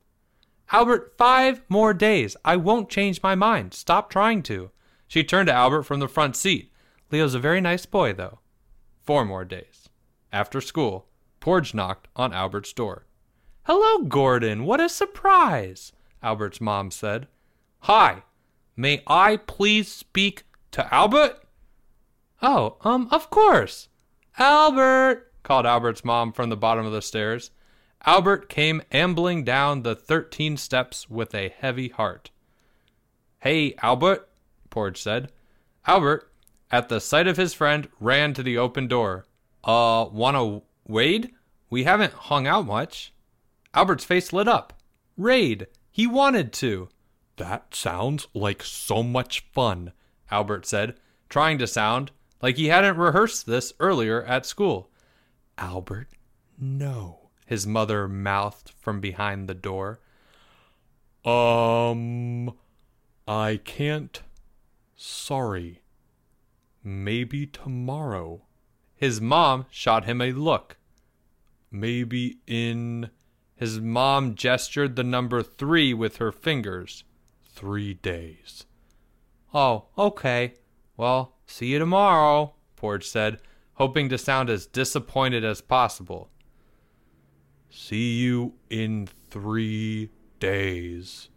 Albert, 0.72 1.14
five 1.16 1.62
more 1.68 1.94
days. 1.94 2.36
I 2.44 2.56
won't 2.56 2.88
change 2.88 3.22
my 3.22 3.34
mind. 3.34 3.74
Stop 3.74 4.10
trying 4.10 4.42
to. 4.44 4.70
She 5.06 5.22
turned 5.22 5.48
to 5.48 5.54
Albert 5.54 5.82
from 5.82 6.00
the 6.00 6.08
front 6.08 6.36
seat. 6.36 6.72
Leo's 7.10 7.34
a 7.34 7.38
very 7.38 7.60
nice 7.60 7.86
boy, 7.86 8.12
though. 8.12 8.40
Four 9.02 9.24
more 9.24 9.44
days. 9.44 9.88
After 10.32 10.60
school, 10.60 11.06
Porge 11.40 11.74
knocked 11.74 12.08
on 12.16 12.32
Albert's 12.32 12.72
door. 12.72 13.06
Hello, 13.64 14.04
Gordon. 14.04 14.64
What 14.64 14.80
a 14.80 14.88
surprise, 14.88 15.92
Albert's 16.22 16.60
mom 16.60 16.90
said. 16.90 17.28
Hi. 17.80 18.22
May 18.76 19.02
I 19.06 19.36
please 19.36 19.92
speak 19.92 20.44
to 20.72 20.92
Albert? 20.92 21.40
Oh, 22.42 22.76
um, 22.80 23.08
of 23.10 23.30
course. 23.30 23.88
Albert, 24.38 25.32
called 25.44 25.66
Albert's 25.66 26.04
mom 26.04 26.32
from 26.32 26.50
the 26.50 26.56
bottom 26.56 26.84
of 26.84 26.92
the 26.92 27.02
stairs. 27.02 27.52
Albert 28.06 28.50
came 28.50 28.82
ambling 28.92 29.44
down 29.44 29.82
the 29.82 29.94
thirteen 29.94 30.58
steps 30.58 31.08
with 31.08 31.34
a 31.34 31.54
heavy 31.58 31.88
heart. 31.88 32.30
Hey, 33.38 33.74
Albert, 33.82 34.28
Porge 34.68 35.00
said. 35.00 35.32
Albert, 35.86 36.30
at 36.70 36.90
the 36.90 37.00
sight 37.00 37.26
of 37.26 37.38
his 37.38 37.54
friend, 37.54 37.88
ran 37.98 38.34
to 38.34 38.42
the 38.42 38.58
open 38.58 38.88
door. 38.88 39.24
Uh, 39.62 40.06
wanna 40.12 40.60
wade? 40.86 41.32
We 41.70 41.84
haven't 41.84 42.12
hung 42.12 42.46
out 42.46 42.66
much. 42.66 43.14
Albert's 43.72 44.04
face 44.04 44.34
lit 44.34 44.48
up. 44.48 44.74
Raid. 45.16 45.66
He 45.90 46.06
wanted 46.06 46.52
to. 46.54 46.90
That 47.36 47.74
sounds 47.74 48.28
like 48.34 48.62
so 48.62 49.02
much 49.02 49.46
fun, 49.52 49.92
Albert 50.30 50.66
said, 50.66 50.96
trying 51.30 51.56
to 51.58 51.66
sound 51.66 52.10
like 52.42 52.56
he 52.56 52.66
hadn't 52.66 52.98
rehearsed 52.98 53.46
this 53.46 53.72
earlier 53.80 54.22
at 54.24 54.44
school. 54.44 54.90
Albert, 55.56 56.08
no 56.58 57.23
his 57.44 57.66
mother 57.66 58.08
mouthed 58.08 58.70
from 58.70 59.00
behind 59.00 59.48
the 59.48 59.54
door. 59.54 60.00
Um, 61.24 62.54
I 63.26 63.60
can't. 63.64 64.22
Sorry. 64.96 65.82
Maybe 66.82 67.46
tomorrow. 67.46 68.42
His 68.94 69.20
mom 69.20 69.66
shot 69.70 70.04
him 70.04 70.20
a 70.20 70.32
look. 70.32 70.76
Maybe 71.70 72.38
in. 72.46 73.10
His 73.56 73.80
mom 73.80 74.34
gestured 74.34 74.96
the 74.96 75.04
number 75.04 75.42
three 75.42 75.94
with 75.94 76.16
her 76.16 76.32
fingers. 76.32 77.04
Three 77.42 77.94
days. 77.94 78.66
Oh, 79.52 79.86
okay. 79.96 80.54
Well, 80.96 81.36
see 81.46 81.66
you 81.66 81.78
tomorrow, 81.78 82.54
Porge 82.76 83.06
said, 83.06 83.38
hoping 83.74 84.08
to 84.08 84.18
sound 84.18 84.50
as 84.50 84.66
disappointed 84.66 85.44
as 85.44 85.60
possible. 85.60 86.30
See 87.76 88.20
you 88.20 88.54
in 88.70 89.08
three 89.30 90.10
days, 90.38 91.28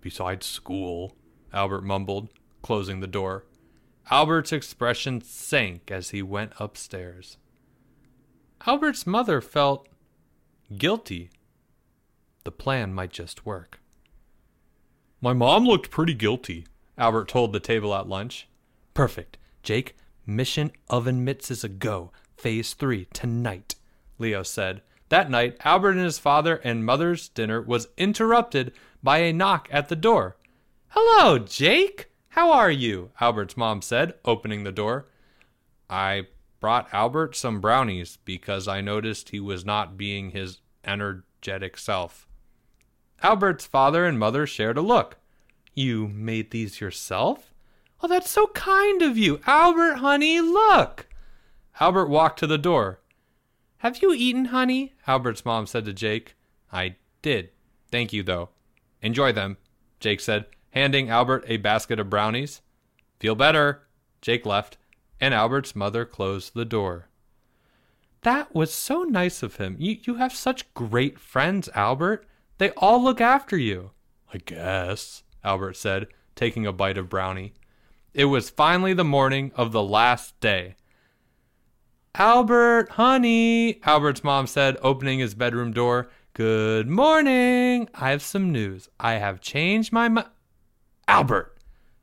besides 0.00 0.44
school. 0.44 1.14
Albert 1.52 1.82
mumbled, 1.82 2.30
closing 2.62 2.98
the 2.98 3.06
door. 3.06 3.44
Albert's 4.10 4.52
expression 4.52 5.20
sank 5.20 5.88
as 5.88 6.10
he 6.10 6.20
went 6.20 6.52
upstairs. 6.58 7.38
Albert's 8.66 9.06
mother 9.06 9.40
felt 9.40 9.88
guilty. 10.76 11.30
The 12.42 12.50
plan 12.50 12.92
might 12.92 13.12
just 13.12 13.46
work. 13.46 13.80
My 15.20 15.32
mom 15.32 15.64
looked 15.64 15.92
pretty 15.92 16.14
guilty. 16.14 16.66
Albert 16.98 17.28
told 17.28 17.52
the 17.52 17.60
table 17.60 17.94
at 17.94 18.08
lunch. 18.08 18.48
Perfect. 18.94 19.38
Jake, 19.62 19.96
mission 20.26 20.72
oven 20.90 21.24
mitts 21.24 21.52
is 21.52 21.62
a 21.62 21.68
go. 21.68 22.10
Phase 22.36 22.74
three, 22.74 23.06
tonight, 23.12 23.76
Leo 24.18 24.42
said. 24.42 24.82
That 25.12 25.28
night, 25.28 25.58
Albert 25.62 25.90
and 25.90 26.00
his 26.00 26.18
father 26.18 26.56
and 26.64 26.86
mother's 26.86 27.28
dinner 27.28 27.60
was 27.60 27.88
interrupted 27.98 28.72
by 29.02 29.18
a 29.18 29.30
knock 29.30 29.68
at 29.70 29.90
the 29.90 29.94
door. 29.94 30.38
Hello, 30.88 31.38
Jake. 31.38 32.08
How 32.30 32.50
are 32.50 32.70
you? 32.70 33.10
Albert's 33.20 33.54
mom 33.54 33.82
said, 33.82 34.14
opening 34.24 34.64
the 34.64 34.72
door. 34.72 35.04
I 35.90 36.28
brought 36.60 36.88
Albert 36.94 37.36
some 37.36 37.60
brownies 37.60 38.16
because 38.24 38.66
I 38.66 38.80
noticed 38.80 39.28
he 39.28 39.38
was 39.38 39.66
not 39.66 39.98
being 39.98 40.30
his 40.30 40.60
energetic 40.82 41.76
self. 41.76 42.26
Albert's 43.22 43.66
father 43.66 44.06
and 44.06 44.18
mother 44.18 44.46
shared 44.46 44.78
a 44.78 44.80
look. 44.80 45.18
You 45.74 46.08
made 46.08 46.52
these 46.52 46.80
yourself? 46.80 47.52
Oh, 48.02 48.08
that's 48.08 48.30
so 48.30 48.46
kind 48.46 49.02
of 49.02 49.18
you. 49.18 49.42
Albert, 49.46 49.96
honey, 49.96 50.40
look. 50.40 51.06
Albert 51.80 52.08
walked 52.08 52.38
to 52.38 52.46
the 52.46 52.56
door. 52.56 53.00
Have 53.82 54.00
you 54.00 54.14
eaten, 54.14 54.44
honey? 54.44 54.92
Albert's 55.08 55.44
mom 55.44 55.66
said 55.66 55.86
to 55.86 55.92
Jake. 55.92 56.36
I 56.72 56.94
did. 57.20 57.50
Thank 57.90 58.12
you, 58.12 58.22
though. 58.22 58.50
Enjoy 59.00 59.32
them, 59.32 59.56
Jake 59.98 60.20
said, 60.20 60.46
handing 60.70 61.10
Albert 61.10 61.44
a 61.48 61.56
basket 61.56 61.98
of 61.98 62.08
brownies. 62.08 62.62
Feel 63.18 63.34
better. 63.34 63.82
Jake 64.20 64.46
left, 64.46 64.78
and 65.20 65.34
Albert's 65.34 65.74
mother 65.74 66.04
closed 66.04 66.54
the 66.54 66.64
door. 66.64 67.08
That 68.20 68.54
was 68.54 68.72
so 68.72 69.02
nice 69.02 69.42
of 69.42 69.56
him. 69.56 69.74
You, 69.80 69.98
you 70.04 70.14
have 70.14 70.32
such 70.32 70.72
great 70.74 71.18
friends, 71.18 71.68
Albert. 71.74 72.24
They 72.58 72.70
all 72.76 73.02
look 73.02 73.20
after 73.20 73.58
you. 73.58 73.90
I 74.32 74.38
guess, 74.38 75.24
Albert 75.42 75.76
said, 75.76 76.06
taking 76.36 76.66
a 76.66 76.72
bite 76.72 76.98
of 76.98 77.08
brownie. 77.08 77.54
It 78.14 78.26
was 78.26 78.48
finally 78.48 78.94
the 78.94 79.02
morning 79.02 79.50
of 79.56 79.72
the 79.72 79.82
last 79.82 80.38
day. 80.38 80.76
Albert, 82.16 82.90
honey, 82.90 83.80
Albert's 83.84 84.22
mom 84.22 84.46
said, 84.46 84.76
opening 84.82 85.18
his 85.18 85.34
bedroom 85.34 85.72
door. 85.72 86.10
Good 86.34 86.86
morning. 86.86 87.88
I 87.94 88.10
have 88.10 88.20
some 88.20 88.52
news. 88.52 88.90
I 89.00 89.14
have 89.14 89.40
changed 89.40 89.94
my. 89.94 90.26
Albert! 91.08 91.56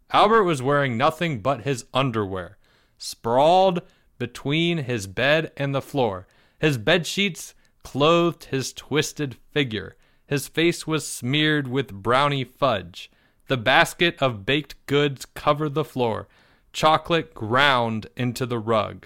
Albert 0.10 0.46
was 0.46 0.64
wearing 0.64 0.98
nothing 0.98 1.42
but 1.42 1.62
his 1.62 1.86
underwear, 1.94 2.58
sprawled 2.98 3.84
between 4.18 4.80
his 4.80 5.06
bed 5.06 5.52
and 5.56 5.76
the 5.76 5.82
floor. 5.82 6.26
His 6.58 6.80
bed 6.80 7.06
sheets 7.06 7.54
clothed 7.84 8.46
his 8.46 8.74
twisted 8.74 9.38
figure. 9.52 9.96
His 10.26 10.48
face 10.48 10.88
was 10.88 11.08
smeared 11.08 11.68
with 11.68 11.94
brownie 11.94 12.46
fudge. 12.46 13.12
The 13.48 13.58
basket 13.58 14.16
of 14.20 14.44
baked 14.44 14.84
goods 14.88 15.28
covered 15.28 15.76
the 15.76 15.86
floor. 15.86 16.28
Chocolate 16.74 17.36
ground 17.36 18.08
into 18.18 18.48
the 18.48 18.60
rug. 18.60 19.06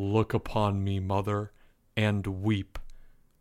Look 0.00 0.32
upon 0.32 0.84
me, 0.84 1.00
mother, 1.00 1.50
and 1.96 2.24
weep. 2.24 2.78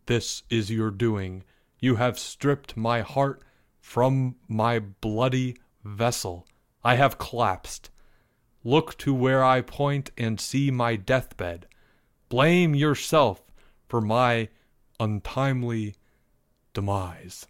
This 0.08 0.42
is 0.50 0.72
your 0.72 0.90
doing. 0.90 1.44
You 1.80 1.98
have 1.98 2.18
stripped 2.18 2.76
my 2.76 3.02
heart 3.02 3.44
from 3.80 4.38
my 4.48 4.80
bloody 4.80 5.58
vessel. 5.84 6.48
I 6.84 6.96
have 6.96 7.20
collapsed. 7.20 7.92
Look 8.64 8.98
to 8.98 9.14
where 9.14 9.44
I 9.44 9.62
point 9.62 10.10
and 10.17 10.41
see 10.41 10.72
my 10.72 10.96
deathbed. 10.96 11.67
Blame 12.28 12.74
yourself 12.74 13.43
for 13.88 14.02
my 14.02 14.50
untimely 15.00 15.93
demise. 16.74 17.46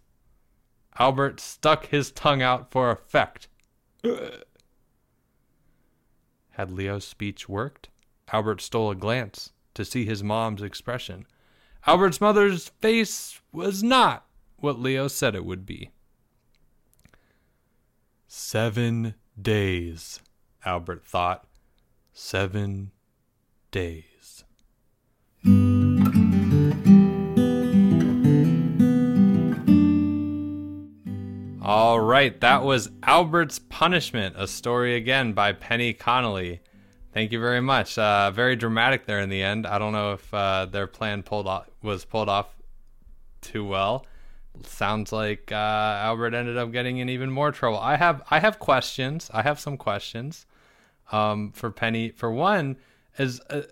Albert 0.98 1.40
stuck 1.40 1.86
his 1.86 2.12
tongue 2.12 2.42
out 2.42 2.70
for 2.70 2.90
effect. 2.90 3.48
Had 6.50 6.70
Leo's 6.70 7.06
speech 7.06 7.48
worked? 7.48 7.88
Albert 8.32 8.60
stole 8.60 8.90
a 8.90 8.94
glance 8.94 9.52
to 9.74 9.84
see 9.84 10.04
his 10.04 10.22
mom's 10.22 10.62
expression. 10.62 11.26
Albert's 11.86 12.20
mother's 12.20 12.68
face 12.80 13.40
was 13.52 13.82
not 13.82 14.26
what 14.56 14.78
Leo 14.78 15.08
said 15.08 15.34
it 15.34 15.44
would 15.44 15.64
be. 15.64 15.90
Seven 18.26 19.14
days, 19.40 20.20
Albert 20.64 21.06
thought. 21.06 21.46
Seven 22.12 22.90
days. 23.70 24.44
All 31.62 32.00
right, 32.00 32.40
that 32.40 32.64
was 32.64 32.90
Albert's 33.02 33.58
Punishment, 33.58 34.34
a 34.38 34.46
story 34.46 34.94
again 34.96 35.32
by 35.32 35.52
Penny 35.52 35.92
Connolly. 35.92 36.60
Thank 37.12 37.32
you 37.32 37.40
very 37.40 37.60
much. 37.60 37.96
Uh, 37.98 38.30
very 38.30 38.54
dramatic 38.54 39.06
there 39.06 39.20
in 39.20 39.28
the 39.28 39.42
end. 39.42 39.66
I 39.66 39.78
don't 39.78 39.92
know 39.92 40.12
if 40.12 40.34
uh, 40.34 40.66
their 40.66 40.86
plan 40.86 41.22
pulled 41.22 41.46
off, 41.46 41.68
was 41.82 42.04
pulled 42.04 42.28
off 42.28 42.54
too 43.40 43.64
well. 43.64 44.06
Sounds 44.64 45.12
like 45.12 45.50
uh, 45.52 45.54
Albert 45.54 46.34
ended 46.34 46.56
up 46.56 46.72
getting 46.72 46.98
in 46.98 47.08
even 47.08 47.30
more 47.30 47.52
trouble. 47.52 47.78
I 47.78 47.96
have 47.96 48.22
I 48.30 48.40
have 48.40 48.58
questions. 48.58 49.30
I 49.32 49.42
have 49.42 49.60
some 49.60 49.76
questions 49.76 50.46
um, 51.12 51.52
for 51.52 51.70
Penny. 51.70 52.10
For 52.10 52.30
one, 52.30 52.76
is 53.18 53.40
uh, 53.48 53.62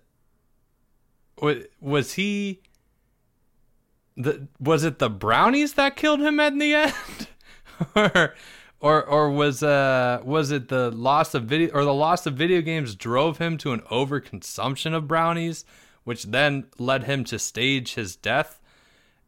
was 1.80 2.14
he 2.14 2.62
the 4.16 4.48
was 4.60 4.84
it 4.84 4.98
the 4.98 5.10
brownies 5.10 5.74
that 5.74 5.96
killed 5.96 6.20
him 6.20 6.40
at 6.40 6.58
the 6.58 6.74
end? 6.74 7.28
or 7.96 8.34
or 8.86 9.04
or 9.04 9.30
was 9.30 9.64
uh 9.64 10.20
was 10.24 10.52
it 10.52 10.68
the 10.68 10.90
loss 10.92 11.34
of 11.34 11.44
video 11.44 11.74
or 11.74 11.84
the 11.84 11.92
loss 11.92 12.24
of 12.24 12.34
video 12.34 12.60
games 12.60 12.94
drove 12.94 13.38
him 13.38 13.58
to 13.58 13.72
an 13.72 13.80
overconsumption 13.90 14.94
of 14.94 15.08
brownies, 15.08 15.64
which 16.04 16.24
then 16.24 16.66
led 16.78 17.04
him 17.04 17.24
to 17.24 17.38
stage 17.38 17.94
his 17.94 18.14
death? 18.14 18.60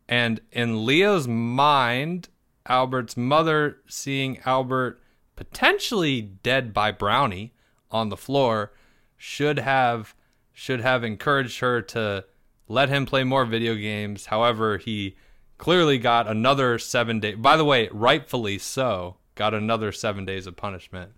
And 0.08 0.40
in 0.52 0.86
Leo's 0.86 1.26
mind, 1.26 2.28
Albert's 2.66 3.16
mother 3.16 3.78
seeing 3.88 4.38
Albert 4.46 5.00
potentially 5.34 6.22
dead 6.22 6.72
by 6.72 6.92
brownie 6.92 7.52
on 7.90 8.08
the 8.08 8.16
floor 8.16 8.72
should 9.16 9.58
have 9.58 10.14
should 10.52 10.80
have 10.80 11.02
encouraged 11.02 11.58
her 11.60 11.82
to 11.82 12.24
let 12.68 12.88
him 12.88 13.06
play 13.06 13.24
more 13.24 13.44
video 13.44 13.74
games. 13.74 14.26
However, 14.26 14.78
he 14.78 15.16
clearly 15.56 15.98
got 15.98 16.28
another 16.28 16.78
seven 16.78 17.18
days. 17.18 17.36
By 17.36 17.56
the 17.56 17.64
way, 17.64 17.88
rightfully 17.92 18.58
so, 18.58 19.17
got 19.38 19.54
another 19.54 19.92
seven 19.92 20.24
days 20.24 20.48
of 20.48 20.56
punishment. 20.56 21.12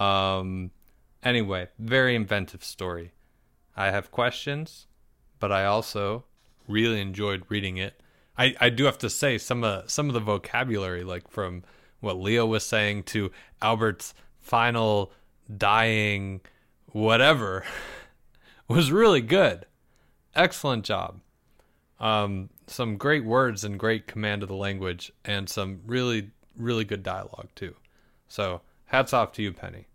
Um, 0.00 0.70
anyway, 1.22 1.68
very 1.78 2.16
inventive 2.16 2.64
story. 2.64 3.12
I 3.76 3.90
have 3.90 4.10
questions, 4.10 4.86
but 5.38 5.52
I 5.52 5.66
also 5.66 6.24
really 6.66 7.02
enjoyed 7.02 7.44
reading 7.50 7.76
it. 7.76 8.00
I, 8.38 8.56
I 8.58 8.70
do 8.70 8.84
have 8.84 8.96
to 8.98 9.10
say 9.10 9.36
some 9.36 9.62
of 9.62 9.90
some 9.90 10.08
of 10.08 10.14
the 10.14 10.20
vocabulary, 10.20 11.04
like 11.04 11.28
from 11.28 11.64
what 12.00 12.16
Leo 12.16 12.46
was 12.46 12.64
saying 12.64 13.02
to 13.04 13.30
Albert's 13.60 14.14
final 14.40 15.12
dying 15.54 16.40
whatever, 16.86 17.64
was 18.68 18.90
really 18.90 19.20
good. 19.20 19.66
Excellent 20.34 20.84
job. 20.84 21.20
Um, 22.00 22.48
some 22.66 22.96
great 22.96 23.24
words 23.24 23.64
and 23.64 23.78
great 23.78 24.06
command 24.06 24.42
of 24.42 24.48
the 24.48 24.56
language, 24.56 25.12
and 25.26 25.48
some 25.48 25.80
really, 25.86 26.30
really 26.56 26.84
good 26.84 27.02
dialogue, 27.02 27.48
too. 27.54 27.74
So, 28.28 28.62
hats 28.86 29.12
off 29.12 29.32
to 29.32 29.42
you, 29.42 29.52
Penny. 29.52 29.86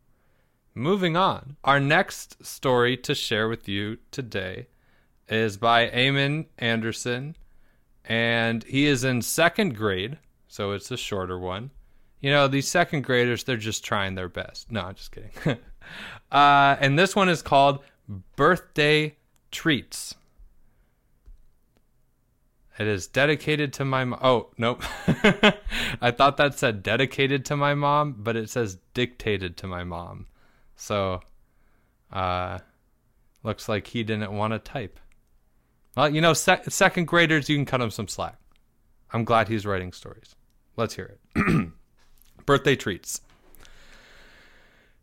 Moving 0.75 1.17
on, 1.17 1.57
our 1.63 1.79
next 1.79 2.45
story 2.45 2.95
to 2.97 3.15
share 3.15 3.49
with 3.49 3.67
you 3.67 3.97
today 4.11 4.67
is 5.27 5.57
by 5.57 5.89
Eamon 5.89 6.45
Anderson, 6.57 7.35
and 8.05 8.63
he 8.63 8.85
is 8.85 9.03
in 9.03 9.21
second 9.21 9.75
grade, 9.75 10.17
so 10.47 10.71
it's 10.71 10.91
a 10.91 10.97
shorter 10.97 11.37
one. 11.37 11.71
You 12.21 12.31
know, 12.31 12.47
these 12.47 12.67
second 12.67 13.03
graders, 13.03 13.43
they're 13.43 13.57
just 13.57 13.83
trying 13.83 14.15
their 14.15 14.29
best. 14.29 14.71
No, 14.71 14.81
I'm 14.81 14.95
just 14.95 15.11
kidding. 15.11 15.31
uh, 16.31 16.75
and 16.79 16.97
this 16.99 17.15
one 17.15 17.29
is 17.29 17.41
called 17.41 17.83
Birthday 18.35 19.15
Treats. 19.51 20.15
It 22.79 22.87
is 22.87 23.07
dedicated 23.07 23.73
to 23.73 23.85
my 23.85 24.05
mom. 24.05 24.19
Oh, 24.23 24.51
nope. 24.57 24.81
I 26.01 26.11
thought 26.11 26.37
that 26.37 26.57
said 26.57 26.81
dedicated 26.81 27.43
to 27.45 27.57
my 27.57 27.73
mom, 27.73 28.15
but 28.17 28.37
it 28.37 28.49
says 28.49 28.77
dictated 28.93 29.57
to 29.57 29.67
my 29.67 29.83
mom. 29.83 30.27
So, 30.77 31.19
uh, 32.13 32.59
looks 33.43 33.67
like 33.67 33.87
he 33.87 34.03
didn't 34.03 34.31
want 34.31 34.53
to 34.53 34.59
type. 34.59 34.97
Well, 35.97 36.07
you 36.07 36.21
know, 36.21 36.31
sec- 36.31 36.71
second 36.71 37.05
graders, 37.05 37.49
you 37.49 37.57
can 37.57 37.65
cut 37.65 37.81
him 37.81 37.91
some 37.91 38.07
slack. 38.07 38.39
I'm 39.11 39.25
glad 39.25 39.49
he's 39.49 39.65
writing 39.65 39.91
stories. 39.91 40.35
Let's 40.77 40.95
hear 40.95 41.17
it. 41.35 41.71
birthday 42.45 42.77
treats. 42.77 43.19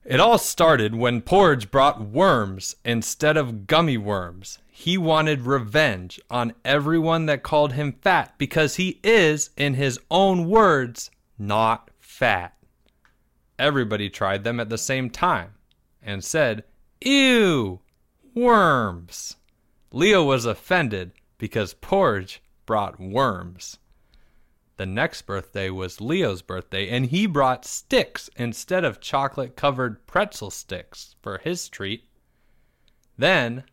It 0.03 0.19
all 0.19 0.39
started 0.39 0.95
when 0.95 1.21
Porge 1.21 1.71
brought 1.71 2.01
worms 2.01 2.77
instead 2.87 3.37
of 3.37 3.67
gummy 3.67 3.99
worms. 3.99 4.61
He 4.79 4.99
wanted 4.99 5.47
revenge 5.47 6.21
on 6.31 6.53
everyone 6.63 7.25
that 7.27 7.43
called 7.43 7.73
him 7.73 7.93
fat 7.93 8.35
because 8.37 8.77
he 8.77 9.01
is, 9.03 9.49
in 9.57 9.73
his 9.73 9.99
own 10.11 10.51
words, 10.51 11.11
not 11.39 11.91
fat. 11.99 12.55
Everybody 13.59 14.11
tried 14.11 14.45
them 14.45 14.61
at 14.61 14.69
the 14.69 14.77
same 14.77 15.09
time 15.09 15.55
and 16.03 16.23
said, 16.23 16.63
Ew, 17.01 17.81
worms. 18.35 19.37
Leo 19.93 20.23
was 20.23 20.45
offended 20.45 21.13
because 21.39 21.73
Porge 21.73 22.43
brought 22.67 23.01
worms. 23.01 23.79
The 24.77 24.85
next 24.85 25.23
birthday 25.23 25.71
was 25.71 26.03
Leo's 26.03 26.43
birthday, 26.43 26.91
and 26.91 27.07
he 27.07 27.27
brought 27.27 27.65
sticks 27.65 28.29
instead 28.37 28.85
of 28.85 29.01
chocolate 29.01 29.57
covered 29.57 30.07
pretzel 30.07 30.51
sticks 30.51 31.17
for 31.23 31.39
his 31.39 31.71
treat. 31.71 32.11
Then 33.17 33.65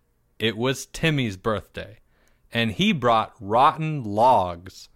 it 0.44 0.58
was 0.58 0.88
Timmy's 0.88 1.38
birthday, 1.38 2.00
and 2.52 2.74
he 2.74 2.92
brought 2.92 3.34
rotten 3.40 4.04
logs 4.04 4.90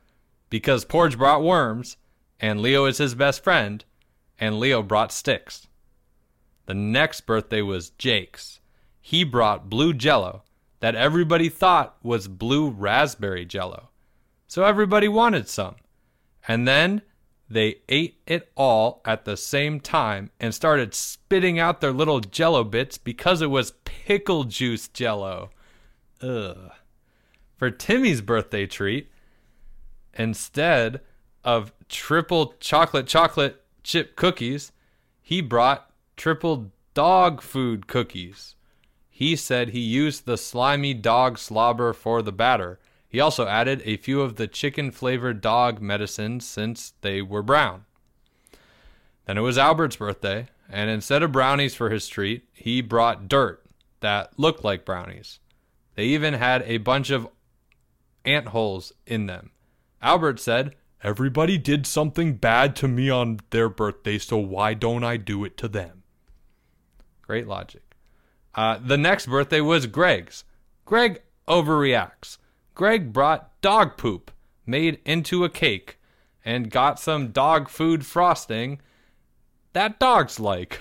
because 0.50 0.84
Porge 0.84 1.18
brought 1.18 1.42
worms, 1.42 1.96
and 2.38 2.60
Leo 2.60 2.84
is 2.84 2.98
his 2.98 3.16
best 3.16 3.46
friend, 3.46 3.86
and 4.38 4.60
Leo 4.60 4.84
brought 4.84 5.14
sticks. 5.14 5.70
The 6.66 6.74
next 6.74 7.22
birthday 7.22 7.62
was 7.62 7.92
Jake's. 7.92 8.60
He 9.00 9.24
brought 9.24 9.70
blue 9.70 9.94
jello 9.94 10.44
that 10.82 10.96
everybody 10.96 11.48
thought 11.48 11.96
was 12.04 12.28
blue 12.28 12.70
raspberry 12.70 13.46
jello. 13.46 13.88
So 14.48 14.66
everybody 14.66 15.08
wanted 15.08 15.48
some. 15.48 15.76
And 16.46 16.68
then 16.68 17.04
they 17.50 17.78
ate 17.88 18.20
it 18.28 18.52
all 18.56 19.02
at 19.06 19.26
the 19.26 19.38
same 19.38 19.80
time 19.80 20.32
and 20.40 20.54
started 20.54 20.94
spitting 20.94 21.60
out 21.60 21.80
their 21.80 21.94
little 21.94 22.20
jello 22.20 22.64
bits 22.64 22.98
because 22.98 23.42
it 23.42 23.50
was 23.50 23.74
pickle 23.86 24.44
juice 24.44 24.88
jello. 24.90 25.50
Ugh. 26.22 26.72
For 27.56 27.72
Timmy's 27.72 28.22
birthday 28.22 28.66
treat, 28.66 29.10
instead 30.14 31.02
of 31.44 31.74
triple 31.88 32.54
chocolate 32.60 33.08
chocolate 33.08 33.64
chip 33.84 34.16
cookies, 34.16 34.72
he 35.22 35.42
brought 35.42 35.90
triple 36.18 36.72
dog 36.94 37.42
food 37.42 37.88
cookies. 37.88 38.56
He 39.10 39.36
said 39.36 39.70
he 39.70 39.80
used 39.80 40.26
the 40.26 40.38
slimy 40.38 40.94
dog 40.94 41.38
slobber 41.38 41.94
for 41.94 42.22
the 42.22 42.32
batter 42.32 42.80
he 43.08 43.20
also 43.20 43.48
added 43.48 43.82
a 43.86 43.98
few 43.98 44.22
of 44.22 44.36
the 44.36 44.48
chicken 44.48 44.92
flavored 44.92 45.42
dog 45.42 45.82
medicines 45.82 46.46
since 46.46 46.94
they 47.02 47.22
were 47.22 47.44
brown. 47.44 47.86
Then 49.26 49.38
it 49.38 49.42
was 49.42 49.58
Albert's 49.58 49.96
birthday, 49.96 50.48
and 50.70 50.90
instead 50.90 51.24
of 51.24 51.32
brownies 51.32 51.76
for 51.76 51.90
his 51.90 52.08
treat, 52.08 52.48
he 52.54 52.82
brought 52.82 53.28
dirt 53.28 53.64
that 54.00 54.38
looked 54.38 54.64
like 54.64 54.86
brownies. 54.86 55.40
They 55.96 56.06
even 56.06 56.36
had 56.36 56.64
a 56.64 56.78
bunch 56.78 57.10
of 57.10 57.28
ant 58.26 58.50
holes 58.50 58.94
in 59.06 59.26
them. 59.26 59.52
Albert 60.02 60.40
said, 60.40 60.76
Everybody 61.04 61.58
did 61.58 61.86
something 61.86 62.36
bad 62.36 62.76
to 62.78 62.88
me 62.88 63.10
on 63.10 63.40
their 63.52 63.70
birthday, 63.70 64.18
so 64.18 64.38
why 64.38 64.74
don't 64.74 65.04
I 65.04 65.18
do 65.18 65.46
it 65.46 65.56
to 65.58 65.68
them? 65.68 66.04
Great 67.22 67.48
logic. 67.48 67.96
Uh, 68.56 68.80
the 68.84 68.98
next 68.98 69.28
birthday 69.28 69.62
was 69.62 69.86
Greg's. 69.86 70.44
Greg 70.86 71.22
overreacts. 71.48 72.38
Greg 72.78 73.12
brought 73.12 73.60
dog 73.62 73.98
poop 73.98 74.30
made 74.68 75.00
into 75.04 75.44
a 75.44 75.50
cake 75.50 75.98
and 76.46 76.70
got 76.70 77.00
some 77.00 77.30
dog 77.30 77.70
food 77.70 78.06
frosting 78.06 78.80
that 79.74 80.00
dogs 80.00 80.40
like. 80.40 80.80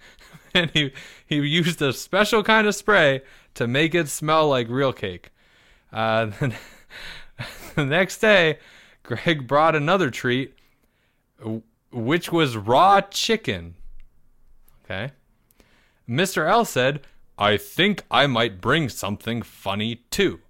and 0.54 0.70
he, 0.70 0.90
he 1.26 1.36
used 1.36 1.82
a 1.82 1.92
special 1.92 2.42
kind 2.42 2.66
of 2.66 2.74
spray 2.74 3.20
to 3.52 3.66
make 3.66 3.94
it 3.94 4.08
smell 4.08 4.48
like 4.48 4.68
real 4.70 4.94
cake. 4.94 5.32
Uh, 5.92 6.30
the 7.74 7.84
next 7.84 8.18
day, 8.20 8.58
Greg 9.02 9.46
brought 9.46 9.76
another 9.76 10.10
treat, 10.10 10.54
which 11.92 12.32
was 12.32 12.56
raw 12.56 13.02
chicken. 13.02 13.74
Okay. 14.82 15.12
Mr. 16.08 16.48
L 16.48 16.64
said, 16.64 17.02
I 17.36 17.58
think 17.58 18.02
I 18.10 18.26
might 18.26 18.62
bring 18.62 18.88
something 18.88 19.42
funny 19.42 19.96
too. 20.10 20.40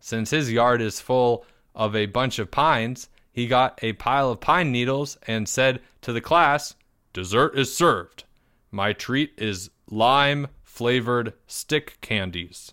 Since 0.00 0.30
his 0.30 0.50
yard 0.52 0.80
is 0.80 1.00
full 1.00 1.44
of 1.74 1.94
a 1.94 2.06
bunch 2.06 2.38
of 2.38 2.50
pines, 2.50 3.08
he 3.32 3.46
got 3.46 3.78
a 3.82 3.92
pile 3.94 4.30
of 4.30 4.40
pine 4.40 4.72
needles 4.72 5.16
and 5.26 5.48
said 5.48 5.80
to 6.02 6.12
the 6.12 6.20
class, 6.20 6.74
Dessert 7.12 7.56
is 7.58 7.74
served. 7.74 8.24
My 8.70 8.92
treat 8.92 9.32
is 9.36 9.70
lime 9.90 10.48
flavored 10.62 11.32
stick 11.46 11.98
candies. 12.00 12.72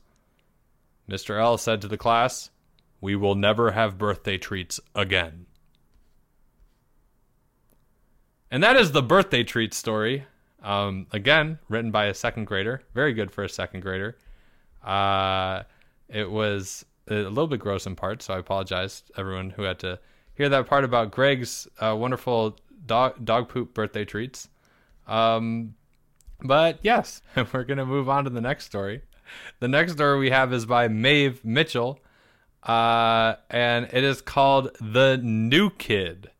Mr. 1.09 1.39
L 1.39 1.57
said 1.57 1.81
to 1.81 1.87
the 1.87 1.97
class, 1.97 2.49
We 2.99 3.15
will 3.15 3.35
never 3.35 3.71
have 3.71 3.97
birthday 3.97 4.37
treats 4.37 4.79
again. 4.93 5.45
And 8.51 8.63
that 8.63 8.75
is 8.75 8.91
the 8.91 9.03
birthday 9.03 9.43
treat 9.43 9.73
story. 9.73 10.25
Um, 10.61 11.07
again, 11.11 11.59
written 11.69 11.91
by 11.91 12.05
a 12.05 12.13
second 12.13 12.45
grader. 12.45 12.81
Very 12.93 13.13
good 13.13 13.31
for 13.31 13.43
a 13.43 13.49
second 13.49 13.81
grader. 13.81 14.17
Uh, 14.83 15.63
it 16.09 16.29
was 16.29 16.85
a 17.07 17.13
little 17.13 17.47
bit 17.47 17.59
gross 17.59 17.85
in 17.85 17.95
parts, 17.95 18.25
so 18.25 18.33
I 18.33 18.39
apologize 18.39 19.01
to 19.01 19.19
everyone 19.19 19.51
who 19.51 19.63
had 19.63 19.79
to 19.79 19.99
hear 20.33 20.49
that 20.49 20.67
part 20.67 20.83
about 20.83 21.11
Greg's 21.11 21.67
uh, 21.79 21.95
wonderful 21.97 22.57
dog 22.85 23.23
dog 23.23 23.49
poop 23.49 23.73
birthday 23.73 24.05
treats. 24.05 24.49
Um, 25.07 25.75
but 26.41 26.79
yes, 26.81 27.21
we're 27.53 27.63
gonna 27.63 27.85
move 27.85 28.09
on 28.09 28.23
to 28.25 28.29
the 28.29 28.41
next 28.41 28.65
story. 28.65 29.01
The 29.59 29.67
next 29.67 29.93
story 29.93 30.19
we 30.19 30.29
have 30.29 30.53
is 30.53 30.65
by 30.65 30.87
Maeve 30.87 31.43
Mitchell, 31.43 31.99
uh, 32.63 33.35
and 33.49 33.87
it 33.91 34.03
is 34.03 34.21
called 34.21 34.75
"The 34.79 35.17
New 35.17 35.69
Kid." 35.71 36.31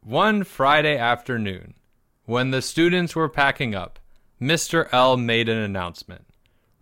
One 0.00 0.44
Friday 0.44 0.96
afternoon, 0.96 1.74
when 2.26 2.52
the 2.52 2.62
students 2.62 3.16
were 3.16 3.28
packing 3.28 3.74
up, 3.74 3.98
Mr. 4.40 4.88
L 4.92 5.16
made 5.16 5.48
an 5.48 5.58
announcement. 5.58 6.26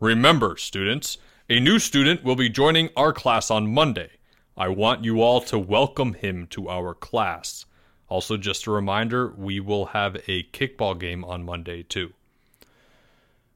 Remember, 0.04 0.54
students, 0.58 1.16
a 1.48 1.58
new 1.58 1.78
student 1.78 2.22
will 2.22 2.36
be 2.36 2.50
joining 2.50 2.90
our 2.94 3.10
class 3.10 3.50
on 3.50 3.72
Monday. 3.72 4.10
I 4.54 4.68
want 4.68 5.02
you 5.02 5.22
all 5.22 5.40
to 5.40 5.58
welcome 5.58 6.12
him 6.12 6.46
to 6.48 6.68
our 6.68 6.92
class. 6.92 7.64
Also, 8.10 8.36
just 8.36 8.66
a 8.66 8.70
reminder, 8.70 9.32
we 9.34 9.60
will 9.60 9.86
have 9.86 10.16
a 10.28 10.42
kickball 10.52 11.00
game 11.00 11.24
on 11.24 11.42
Monday, 11.42 11.84
too. 11.84 12.12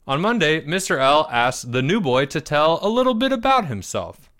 On 0.07 0.23
Monday, 0.23 0.63
Mr. 0.63 0.99
L 0.99 1.29
asked 1.31 1.73
the 1.73 1.83
new 1.83 2.01
boy 2.01 2.25
to 2.25 2.41
tell 2.41 2.79
a 2.81 2.89
little 2.89 3.13
bit 3.13 3.31
about 3.31 3.67
himself. 3.67 4.31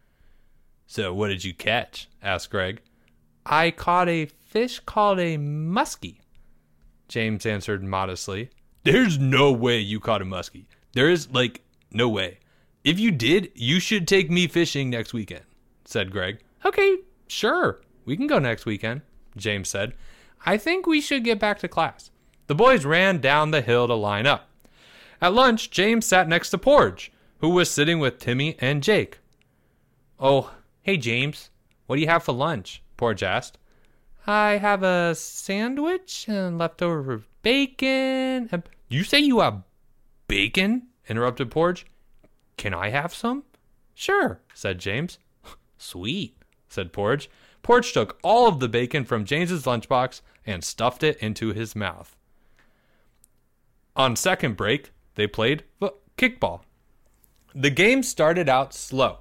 So 0.87 1.13
what 1.13 1.27
did 1.29 1.43
you 1.43 1.53
catch? 1.53 2.07
asked 2.21 2.49
Greg. 2.49 2.81
I 3.45 3.71
caught 3.71 4.07
a 4.07 4.25
fish 4.25 4.79
called 4.79 5.19
a 5.19 5.37
muskie, 5.37 6.19
James 7.07 7.45
answered 7.45 7.83
modestly. 7.83 8.49
There's 8.83 9.17
no 9.17 9.51
way 9.51 9.79
you 9.79 9.99
caught 9.99 10.21
a 10.21 10.25
muskie. 10.25 10.65
There 10.93 11.09
is, 11.09 11.29
like, 11.31 11.61
no 11.91 12.07
way. 12.09 12.39
If 12.83 12.99
you 12.99 13.11
did, 13.11 13.51
you 13.55 13.79
should 13.79 14.07
take 14.07 14.29
me 14.29 14.47
fishing 14.47 14.89
next 14.89 15.13
weekend, 15.13 15.45
said 15.85 16.11
Greg. 16.11 16.39
Okay, 16.65 16.97
sure. 17.27 17.81
We 18.05 18.17
can 18.17 18.27
go 18.27 18.39
next 18.39 18.65
weekend, 18.65 19.01
James 19.37 19.69
said. 19.69 19.93
I 20.45 20.57
think 20.57 20.85
we 20.85 21.01
should 21.01 21.23
get 21.23 21.39
back 21.39 21.59
to 21.59 21.67
class. 21.67 22.11
The 22.47 22.55
boys 22.55 22.85
ran 22.85 23.19
down 23.19 23.51
the 23.51 23.61
hill 23.61 23.87
to 23.87 23.93
line 23.93 24.27
up. 24.27 24.49
At 25.21 25.33
lunch, 25.33 25.71
James 25.71 26.05
sat 26.05 26.27
next 26.27 26.49
to 26.49 26.57
Porge, 26.57 27.11
who 27.39 27.49
was 27.49 27.71
sitting 27.71 27.99
with 27.99 28.19
Timmy 28.19 28.57
and 28.59 28.83
Jake. 28.83 29.19
Oh, 30.19 30.51
hey, 30.81 30.97
James. 30.97 31.49
What 31.87 31.95
do 31.95 32.01
you 32.01 32.07
have 32.07 32.23
for 32.23 32.33
lunch? 32.33 32.81
Porge 32.97 33.23
asked. 33.23 33.57
I 34.27 34.51
have 34.57 34.83
a 34.83 35.15
sandwich 35.15 36.25
and 36.27 36.57
leftover 36.57 37.23
bacon. 37.41 38.49
You 38.89 39.03
say 39.03 39.19
you 39.19 39.39
have 39.39 39.63
bacon? 40.27 40.87
interrupted 41.07 41.51
Porge. 41.51 41.85
Can 42.57 42.73
I 42.73 42.89
have 42.89 43.13
some? 43.13 43.43
Sure, 43.93 44.39
said 44.53 44.79
James. 44.79 45.19
Sweet, 45.77 46.37
said 46.69 46.93
Porge. 46.93 47.29
Porge 47.63 47.93
took 47.93 48.19
all 48.21 48.47
of 48.47 48.59
the 48.59 48.69
bacon 48.69 49.05
from 49.05 49.25
James's 49.25 49.63
lunchbox 49.63 50.21
and 50.45 50.63
stuffed 50.63 51.01
it 51.01 51.17
into 51.17 51.53
his 51.53 51.75
mouth. 51.75 52.15
On 53.95 54.15
second 54.15 54.57
break, 54.57 54.91
they 55.15 55.27
played 55.27 55.63
kickball. 56.17 56.61
The 57.55 57.69
game 57.69 58.03
started 58.03 58.49
out 58.49 58.73
slow, 58.73 59.19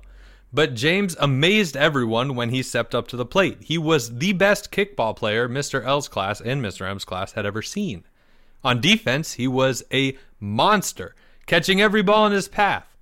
but 0.52 0.74
James 0.74 1.16
amazed 1.20 1.76
everyone 1.76 2.34
when 2.34 2.50
he 2.50 2.62
stepped 2.62 2.94
up 2.94 3.06
to 3.08 3.16
the 3.16 3.26
plate. 3.26 3.58
He 3.60 3.78
was 3.78 4.18
the 4.18 4.32
best 4.32 4.72
kickball 4.72 5.14
player 5.14 5.48
Mr. 5.48 5.84
L's 5.84 6.08
class 6.08 6.40
and 6.40 6.62
Mr. 6.62 6.88
M's 6.88 7.04
class 7.04 7.32
had 7.32 7.46
ever 7.46 7.62
seen. 7.62 8.04
On 8.64 8.80
defense, 8.80 9.34
he 9.34 9.46
was 9.46 9.82
a 9.92 10.16
monster, 10.40 11.14
catching 11.46 11.80
every 11.80 12.02
ball 12.02 12.26
in 12.26 12.32
his 12.32 12.48
path. 12.48 12.96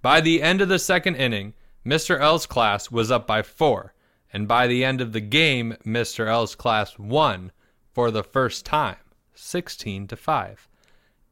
By 0.00 0.20
the 0.20 0.42
end 0.42 0.60
of 0.60 0.68
the 0.68 0.78
second 0.78 1.16
inning, 1.16 1.54
Mr. 1.84 2.20
L's 2.20 2.46
class 2.46 2.90
was 2.90 3.10
up 3.10 3.26
by 3.26 3.42
four, 3.42 3.92
and 4.32 4.46
by 4.46 4.66
the 4.66 4.84
end 4.84 5.00
of 5.00 5.12
the 5.12 5.20
game, 5.20 5.76
Mr. 5.84 6.26
L's 6.26 6.54
class 6.54 6.98
won 6.98 7.52
for 7.92 8.10
the 8.10 8.22
first 8.22 8.66
time, 8.66 8.96
16 9.34 10.06
to 10.08 10.16
5. 10.16 10.68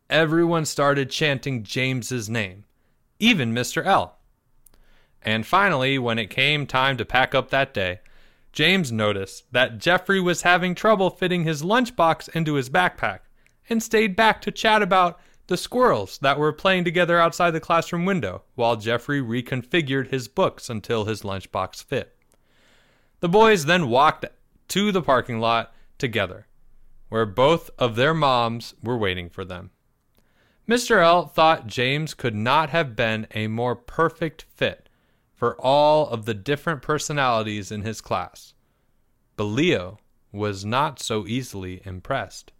Everyone 0.08 0.64
started 0.64 1.10
chanting 1.10 1.62
James's 1.62 2.28
name, 2.28 2.64
even 3.18 3.52
Mr. 3.52 3.84
L. 3.84 4.18
And 5.22 5.44
finally, 5.46 5.98
when 5.98 6.18
it 6.18 6.30
came 6.30 6.66
time 6.66 6.96
to 6.96 7.04
pack 7.04 7.34
up 7.34 7.50
that 7.50 7.74
day, 7.74 8.00
James 8.52 8.90
noticed 8.90 9.52
that 9.52 9.78
Jeffrey 9.78 10.20
was 10.20 10.42
having 10.42 10.74
trouble 10.74 11.10
fitting 11.10 11.44
his 11.44 11.62
lunchbox 11.62 12.28
into 12.34 12.54
his 12.54 12.70
backpack 12.70 13.20
and 13.68 13.82
stayed 13.82 14.16
back 14.16 14.40
to 14.40 14.50
chat 14.50 14.80
about 14.80 15.20
the 15.48 15.56
squirrels 15.56 16.18
that 16.18 16.38
were 16.38 16.52
playing 16.52 16.84
together 16.84 17.20
outside 17.20 17.50
the 17.50 17.60
classroom 17.60 18.04
window 18.04 18.42
while 18.54 18.76
Jeffrey 18.76 19.20
reconfigured 19.20 20.08
his 20.08 20.26
books 20.28 20.70
until 20.70 21.04
his 21.04 21.22
lunchbox 21.22 21.84
fit. 21.84 22.15
The 23.20 23.28
boys 23.28 23.64
then 23.64 23.88
walked 23.88 24.26
to 24.68 24.92
the 24.92 25.02
parking 25.02 25.40
lot 25.40 25.72
together, 25.98 26.46
where 27.08 27.26
both 27.26 27.70
of 27.78 27.96
their 27.96 28.12
moms 28.12 28.74
were 28.82 28.98
waiting 28.98 29.30
for 29.30 29.44
them. 29.44 29.70
Mr. 30.68 31.02
L 31.02 31.26
thought 31.26 31.66
James 31.66 32.12
could 32.12 32.34
not 32.34 32.70
have 32.70 32.96
been 32.96 33.26
a 33.34 33.46
more 33.46 33.76
perfect 33.76 34.42
fit 34.42 34.88
for 35.34 35.54
all 35.60 36.08
of 36.08 36.24
the 36.24 36.34
different 36.34 36.82
personalities 36.82 37.70
in 37.70 37.82
his 37.82 38.00
class. 38.00 38.54
But 39.36 39.44
Leo 39.44 39.98
was 40.32 40.64
not 40.64 40.98
so 40.98 41.26
easily 41.26 41.82
impressed. 41.84 42.52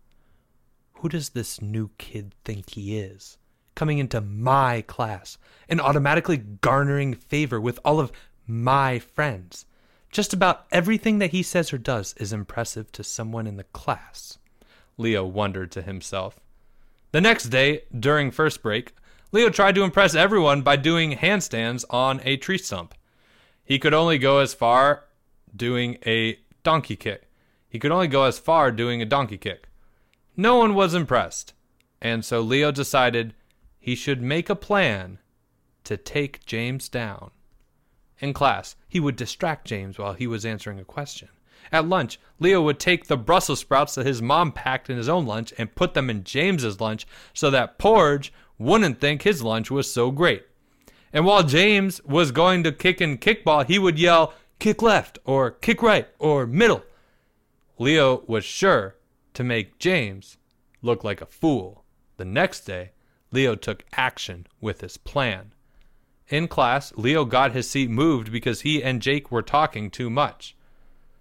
Who 1.01 1.09
does 1.09 1.31
this 1.31 1.61
new 1.61 1.90
kid 1.99 2.35
think 2.45 2.71
he 2.71 2.99
is? 2.99 3.38
Coming 3.75 3.99
into 3.99 4.21
my 4.21 4.83
class 4.83 5.37
and 5.69 5.81
automatically 5.81 6.38
garnering 6.38 7.14
favor 7.14 7.61
with 7.61 7.79
all 7.85 7.99
of 8.01 8.12
my 8.47 8.99
friends. 8.99 9.66
Just 10.11 10.33
about 10.33 10.66
everything 10.71 11.19
that 11.19 11.31
he 11.31 11.42
says 11.42 11.73
or 11.73 11.79
does 11.79 12.14
is 12.19 12.33
impressive 12.33 12.90
to 12.92 13.05
someone 13.05 13.47
in 13.47 13.57
the 13.57 13.64
class. 13.64 14.38
Leo 14.97 15.25
wondered 15.25 15.71
to 15.73 15.83
himself. 15.83 16.40
The 17.12 17.21
next 17.21 17.45
day, 17.45 17.83
during 17.99 18.31
first 18.31 18.62
break, 18.62 18.95
Leo 19.33 19.51
tried 19.51 19.75
to 19.75 19.83
impress 19.83 20.14
everyone 20.14 20.62
by 20.62 20.77
doing 20.77 21.12
handstands 21.12 21.85
on 21.90 22.21
a 22.25 22.37
tree 22.37 22.59
stump. 22.59 22.95
He 23.64 23.79
could 23.79 23.95
only 23.95 24.19
go 24.19 24.38
as 24.38 24.55
far 24.55 25.05
doing 25.55 25.99
a 26.07 26.38
donkey 26.62 26.97
kick. 26.97 27.29
He 27.69 27.79
could 27.79 27.92
only 27.92 28.09
go 28.09 28.25
as 28.25 28.38
far 28.38 28.71
doing 28.71 29.03
a 29.03 29.07
donkey 29.07 29.38
kick. 29.38 29.69
No 30.37 30.57
one 30.57 30.75
was 30.75 30.95
impressed, 30.95 31.53
and 32.01 32.25
so 32.25 32.40
Leo 32.40 32.71
decided 32.71 33.35
he 33.79 33.95
should 33.95 34.23
make 34.23 34.49
a 34.49 34.57
plan 34.57 35.19
to 35.85 35.97
take 35.97 36.45
James 36.47 36.88
down. 36.88 37.31
In 38.18 38.33
class, 38.33 38.76
he 38.88 39.00
would 39.00 39.16
distract 39.16 39.66
James 39.66 39.98
while 39.98 40.14
he 40.14 40.26
was 40.26 40.46
answering 40.46 40.79
a 40.79 40.85
question. 40.85 41.29
At 41.72 41.88
lunch, 41.88 42.18
Leo 42.38 42.62
would 42.62 42.79
take 42.79 43.07
the 43.07 43.16
Brussels 43.16 43.61
sprouts 43.61 43.94
that 43.94 44.07
his 44.07 44.22
mom 44.22 44.52
packed 44.52 44.88
in 44.88 44.96
his 44.96 45.09
own 45.09 45.26
lunch 45.26 45.52
and 45.59 45.74
put 45.74 45.94
them 45.94 46.09
in 46.09 46.24
James's 46.24 46.81
lunch 46.81 47.07
so 47.35 47.50
that 47.50 47.79
Porge 47.79 48.33
wouldn't 48.59 49.00
think 49.00 49.22
his 49.22 49.42
lunch 49.42 49.70
was 49.70 49.90
so 49.90 50.11
great. 50.11 50.46
And 51.12 51.24
while 51.24 51.42
James 51.42 52.02
was 52.05 52.31
going 52.31 52.62
to 52.64 52.72
kick 52.72 53.00
and 53.00 53.20
kickball, 53.20 53.66
he 53.66 53.79
would 53.79 53.98
yell, 53.98 54.35
kick 54.59 54.83
left, 54.83 55.18
or 55.24 55.50
kick 55.50 55.83
right, 55.83 56.09
or 56.18 56.46
middle. 56.46 56.83
Leo 57.79 58.22
was 58.26 58.44
sure 58.44 58.96
to 59.35 59.44
make 59.44 59.79
James 59.79 60.38
look 60.83 61.05
like 61.05 61.20
a 61.20 61.26
fool. 61.26 61.85
The 62.16 62.24
next 62.24 62.61
day, 62.61 62.92
Leo 63.33 63.55
took 63.55 63.85
action 63.92 64.46
with 64.61 64.81
his 64.81 64.96
plan. 64.96 65.52
In 66.29 66.49
class, 66.49 66.93
Leo 66.97 67.25
got 67.25 67.53
his 67.53 67.71
seat 67.71 67.89
moved 67.89 68.33
because 68.33 68.62
he 68.62 68.83
and 68.83 69.01
Jake 69.01 69.31
were 69.31 69.43
talking 69.43 69.91
too 69.91 70.11
much. 70.11 70.57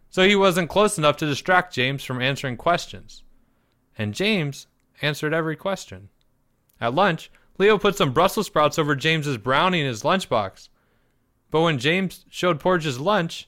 So 0.09 0.27
he 0.27 0.35
wasn't 0.35 0.69
close 0.69 0.97
enough 0.97 1.17
to 1.17 1.25
distract 1.25 1.73
James 1.73 2.03
from 2.03 2.21
answering 2.21 2.57
questions. 2.57 3.23
And 3.97 4.13
James 4.13 4.67
answered 5.01 5.33
every 5.33 5.55
question. 5.55 6.09
At 6.81 6.93
lunch, 6.95 7.31
Leo 7.57 7.77
put 7.77 7.95
some 7.95 8.13
Brussels 8.13 8.47
sprouts 8.47 8.79
over 8.79 8.95
James's 8.95 9.37
brownie 9.37 9.81
in 9.81 9.87
his 9.87 10.03
lunchbox. 10.03 10.69
But 11.51 11.61
when 11.61 11.79
James 11.79 12.25
showed 12.29 12.59
Porge's 12.59 12.99
lunch, 12.99 13.47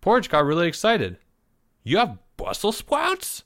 Porge 0.00 0.28
got 0.28 0.44
really 0.44 0.68
excited. 0.68 1.18
You 1.82 1.98
have 1.98 2.18
Brussels 2.36 2.76
sprouts? 2.76 3.44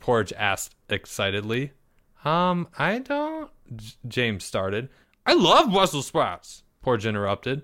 Porge 0.00 0.32
asked 0.34 0.74
excitedly. 0.88 1.72
Um, 2.24 2.68
I 2.78 2.98
don't. 3.00 3.50
J- 3.74 3.94
James 4.06 4.44
started. 4.44 4.88
I 5.26 5.34
love 5.34 5.72
Brussels 5.72 6.06
sprouts, 6.06 6.62
Porge 6.82 7.04
interrupted. 7.04 7.62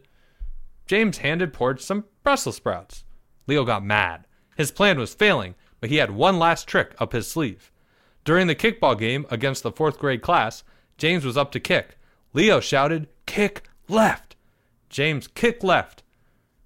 James 0.85 1.19
handed 1.19 1.53
Porge 1.53 1.81
some 1.81 2.05
Brussels 2.25 2.57
sprouts. 2.57 3.05
Leo 3.47 3.65
got 3.65 3.85
mad. 3.85 4.27
His 4.57 4.73
plan 4.73 4.99
was 4.99 5.15
failing, 5.15 5.55
but 5.81 5.89
he 5.89 5.97
had 5.97 6.11
one 6.11 6.41
last 6.41 6.67
trick 6.67 6.95
up 6.99 7.13
his 7.13 7.31
sleeve. 7.31 7.71
During 8.25 8.49
the 8.49 8.55
kickball 8.55 8.99
game 8.99 9.27
against 9.31 9.63
the 9.63 9.73
fourth 9.73 9.99
grade 9.99 10.23
class, 10.23 10.65
James 10.99 11.25
was 11.25 11.37
up 11.37 11.53
to 11.53 11.61
kick. 11.61 11.99
Leo 12.33 12.61
shouted, 12.61 13.09
Kick 13.27 13.69
left! 13.89 14.37
James 14.89 15.29
kicked 15.29 15.65
left. 15.65 16.03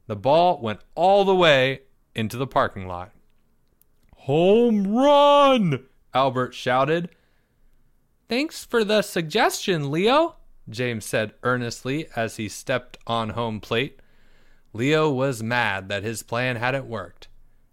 The 0.07 0.17
ball 0.17 0.61
went 0.61 0.81
all 0.95 1.25
the 1.25 1.35
way 1.35 1.83
into 2.15 2.37
the 2.37 2.47
parking 2.47 2.89
lot. 2.89 3.13
Home 4.17 4.97
run! 4.97 5.85
Albert 6.15 6.55
shouted. 6.55 7.11
Thanks 8.29 8.65
for 8.65 8.83
the 8.83 9.03
suggestion, 9.03 9.91
Leo, 9.91 10.37
James 10.69 11.05
said 11.05 11.35
earnestly 11.43 12.09
as 12.17 12.37
he 12.37 12.49
stepped 12.49 12.97
on 13.07 13.31
home 13.31 13.61
plate. 13.61 14.01
Leo 14.73 15.11
was 15.11 15.43
mad 15.43 15.89
that 15.89 16.03
his 16.03 16.23
plan 16.23 16.57
hadn't 16.57 16.87
worked, 16.87 17.29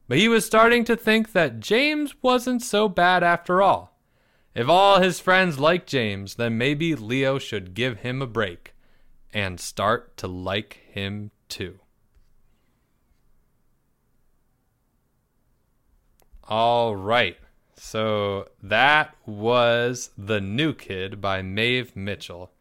but 0.07 0.17
he 0.17 0.27
was 0.29 0.45
starting 0.45 0.85
to 0.85 0.95
think 0.95 1.33
that 1.33 1.59
James 1.59 2.13
wasn't 2.21 2.61
so 2.61 2.87
bad 2.87 3.23
after 3.23 3.61
all. 3.61 3.97
If 4.55 4.69
all 4.69 5.01
his 5.01 5.19
friends 5.19 5.59
liked 5.59 5.89
James, 5.89 6.35
then 6.35 6.57
maybe 6.57 6.95
Leo 6.95 7.39
should 7.39 7.73
give 7.73 7.99
him 7.99 8.21
a 8.21 8.27
break 8.27 8.73
and 9.33 9.59
start 9.59 10.15
to 10.17 10.27
like 10.27 10.79
him 10.91 11.31
too. 11.49 11.79
All 16.47 16.95
right. 16.95 17.37
So 17.75 18.49
that 18.61 19.15
was 19.25 20.11
The 20.17 20.39
New 20.39 20.73
Kid 20.73 21.19
by 21.19 21.41
Maeve 21.41 21.95
Mitchell. 21.95 22.51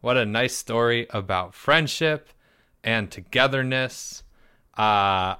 What 0.00 0.16
a 0.16 0.24
nice 0.24 0.56
story 0.56 1.06
about 1.10 1.54
friendship 1.54 2.30
and 2.82 3.10
togetherness. 3.10 4.22
Uh, 4.76 5.36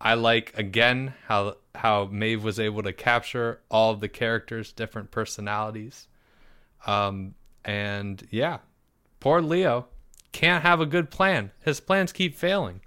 I 0.00 0.14
like 0.14 0.56
again 0.56 1.14
how 1.26 1.56
how 1.74 2.06
Maeve 2.06 2.44
was 2.44 2.60
able 2.60 2.82
to 2.82 2.92
capture 2.92 3.60
all 3.70 3.94
the 3.96 4.08
characters' 4.08 4.72
different 4.72 5.10
personalities. 5.10 6.08
Um, 6.86 7.34
and 7.64 8.26
yeah, 8.30 8.58
Poor 9.20 9.42
Leo 9.42 9.86
can't 10.32 10.62
have 10.62 10.80
a 10.80 10.86
good 10.86 11.10
plan. 11.10 11.50
His 11.64 11.80
plans 11.80 12.12
keep 12.12 12.36
failing. 12.36 12.80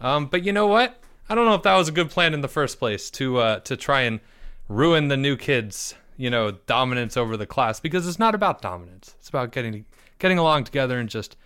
Um, 0.00 0.26
but 0.26 0.44
you 0.44 0.52
know 0.52 0.66
what? 0.66 1.00
I 1.28 1.34
don't 1.34 1.46
know 1.46 1.54
if 1.54 1.62
that 1.62 1.76
was 1.76 1.88
a 1.88 1.92
good 1.92 2.10
plan 2.10 2.34
in 2.34 2.42
the 2.42 2.48
first 2.48 2.78
place 2.78 3.10
to 3.12 3.38
uh, 3.38 3.58
to 3.60 3.76
try 3.76 4.02
and 4.02 4.20
ruin 4.68 5.08
the 5.08 5.16
new 5.16 5.36
kids, 5.36 5.94
you 6.16 6.30
know, 6.30 6.52
dominance 6.52 7.16
over 7.16 7.36
the 7.36 7.46
class 7.46 7.80
because 7.80 8.06
it's 8.06 8.18
not 8.18 8.34
about 8.34 8.62
dominance. 8.62 9.16
It's 9.18 9.28
about 9.28 9.50
getting 9.50 9.84
getting 10.24 10.38
along 10.38 10.64
together 10.64 10.98
and 10.98 11.10
just 11.10 11.36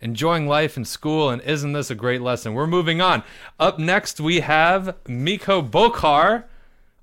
enjoying 0.00 0.46
life 0.46 0.76
in 0.76 0.84
school. 0.84 1.30
And 1.30 1.42
isn't 1.42 1.72
this 1.72 1.90
a 1.90 1.96
great 1.96 2.20
lesson? 2.22 2.54
We're 2.54 2.68
moving 2.68 3.00
on. 3.00 3.24
Up 3.58 3.80
next, 3.80 4.20
we 4.20 4.38
have 4.38 4.94
Miko 5.08 5.60
Bokar, 5.60 6.44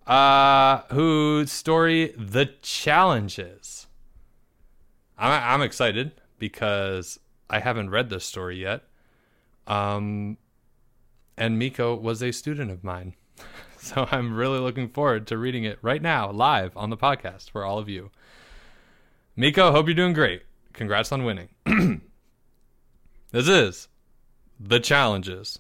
uh, 0.08 0.84
whose 0.89 1.52
story 1.52 2.15
The 2.17 2.54
Challenges. 2.62 3.88
I'm, 5.17 5.56
I'm 5.56 5.62
excited 5.62 6.13
because 6.39 7.19
I 7.50 7.60
haven't 7.60 7.89
read 7.89 8.10
this 8.10 8.24
story 8.24 8.62
yet. 8.62 8.84
Um, 9.67 10.38
and 11.36 11.60
Miko 11.60 11.93
was 11.93 12.24
a 12.24 12.32
student 12.32 12.71
of 12.71 12.86
mine. 12.86 13.15
So 13.84 14.08
I'm 14.12 14.36
really 14.36 14.60
looking 14.60 14.89
forward 14.89 15.26
to 15.26 15.39
reading 15.39 15.63
it 15.63 15.80
right 15.82 16.04
now, 16.04 16.30
live 16.30 16.78
on 16.78 16.91
the 16.91 16.97
podcast 16.97 17.50
for 17.50 17.65
all 17.65 17.80
of 17.80 17.89
you. 17.89 18.12
Miko, 19.36 19.71
hope 19.71 19.88
you're 19.88 19.95
doing 19.95 20.13
great. 20.13 20.43
Congrats 20.73 21.12
on 21.12 21.23
winning. 21.23 21.49
this 23.31 23.47
is 23.47 23.88
The 24.60 24.79
Challenges. 24.79 25.60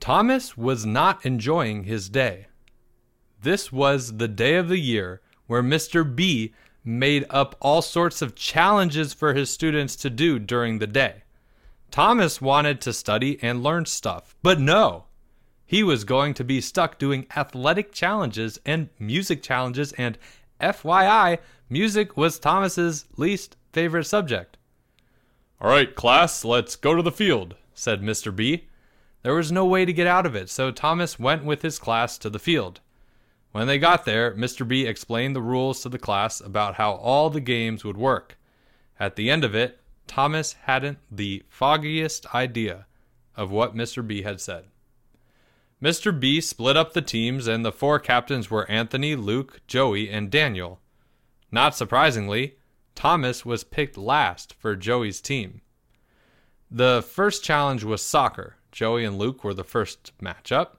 Thomas 0.00 0.56
was 0.56 0.84
not 0.84 1.24
enjoying 1.24 1.84
his 1.84 2.08
day. 2.08 2.46
This 3.42 3.72
was 3.72 4.18
the 4.18 4.28
day 4.28 4.56
of 4.56 4.68
the 4.68 4.78
year 4.78 5.20
where 5.46 5.62
Mr. 5.62 6.04
B 6.04 6.54
made 6.84 7.24
up 7.30 7.56
all 7.60 7.82
sorts 7.82 8.22
of 8.22 8.34
challenges 8.34 9.12
for 9.12 9.34
his 9.34 9.50
students 9.50 9.96
to 9.96 10.10
do 10.10 10.38
during 10.38 10.78
the 10.78 10.86
day. 10.86 11.22
Thomas 11.90 12.40
wanted 12.40 12.80
to 12.82 12.92
study 12.92 13.38
and 13.42 13.62
learn 13.62 13.86
stuff, 13.86 14.36
but 14.42 14.60
no, 14.60 15.04
he 15.64 15.82
was 15.82 16.04
going 16.04 16.34
to 16.34 16.44
be 16.44 16.60
stuck 16.60 16.98
doing 16.98 17.26
athletic 17.36 17.92
challenges 17.92 18.60
and 18.64 18.88
music 18.98 19.42
challenges, 19.42 19.92
and 19.92 20.16
FYI, 20.60 21.38
music 21.68 22.16
was 22.16 22.38
Thomas's 22.38 23.06
least 23.16 23.56
favorite 23.72 24.04
subject. 24.04 24.56
All 25.60 25.70
right, 25.70 25.94
class, 25.94 26.44
let's 26.44 26.76
go 26.76 26.94
to 26.94 27.02
the 27.02 27.10
field, 27.10 27.56
said 27.74 28.02
Mr. 28.02 28.34
B. 28.34 28.68
There 29.22 29.34
was 29.34 29.50
no 29.50 29.64
way 29.64 29.84
to 29.84 29.92
get 29.92 30.06
out 30.06 30.26
of 30.26 30.36
it, 30.36 30.48
so 30.48 30.70
Thomas 30.70 31.18
went 31.18 31.44
with 31.44 31.62
his 31.62 31.78
class 31.78 32.18
to 32.18 32.30
the 32.30 32.38
field. 32.38 32.80
When 33.52 33.66
they 33.66 33.78
got 33.78 34.04
there, 34.04 34.34
Mr. 34.34 34.68
B 34.68 34.84
explained 34.84 35.34
the 35.34 35.40
rules 35.40 35.80
to 35.80 35.88
the 35.88 35.98
class 35.98 36.40
about 36.40 36.74
how 36.74 36.92
all 36.92 37.30
the 37.30 37.40
games 37.40 37.84
would 37.84 37.96
work. 37.96 38.38
At 39.00 39.16
the 39.16 39.30
end 39.30 39.44
of 39.44 39.54
it, 39.54 39.80
Thomas 40.06 40.52
hadn't 40.64 40.98
the 41.10 41.42
foggiest 41.48 42.34
idea 42.34 42.86
of 43.34 43.50
what 43.50 43.74
Mr. 43.74 44.06
B 44.06 44.22
had 44.22 44.40
said. 44.40 44.66
Mr. 45.82 46.18
B 46.18 46.40
split 46.40 46.76
up 46.76 46.92
the 46.92 47.02
teams, 47.02 47.46
and 47.46 47.64
the 47.64 47.72
four 47.72 47.98
captains 47.98 48.50
were 48.50 48.70
Anthony, 48.70 49.16
Luke, 49.16 49.60
Joey, 49.66 50.08
and 50.08 50.30
Daniel. 50.30 50.80
Not 51.56 51.74
surprisingly, 51.74 52.56
Thomas 52.94 53.46
was 53.46 53.64
picked 53.64 53.96
last 53.96 54.52
for 54.52 54.76
Joey's 54.76 55.22
team. 55.22 55.62
The 56.70 57.02
first 57.02 57.42
challenge 57.42 57.82
was 57.82 58.02
soccer. 58.02 58.56
Joey 58.70 59.06
and 59.06 59.16
Luke 59.16 59.42
were 59.42 59.54
the 59.54 59.64
first 59.64 60.12
matchup. 60.20 60.72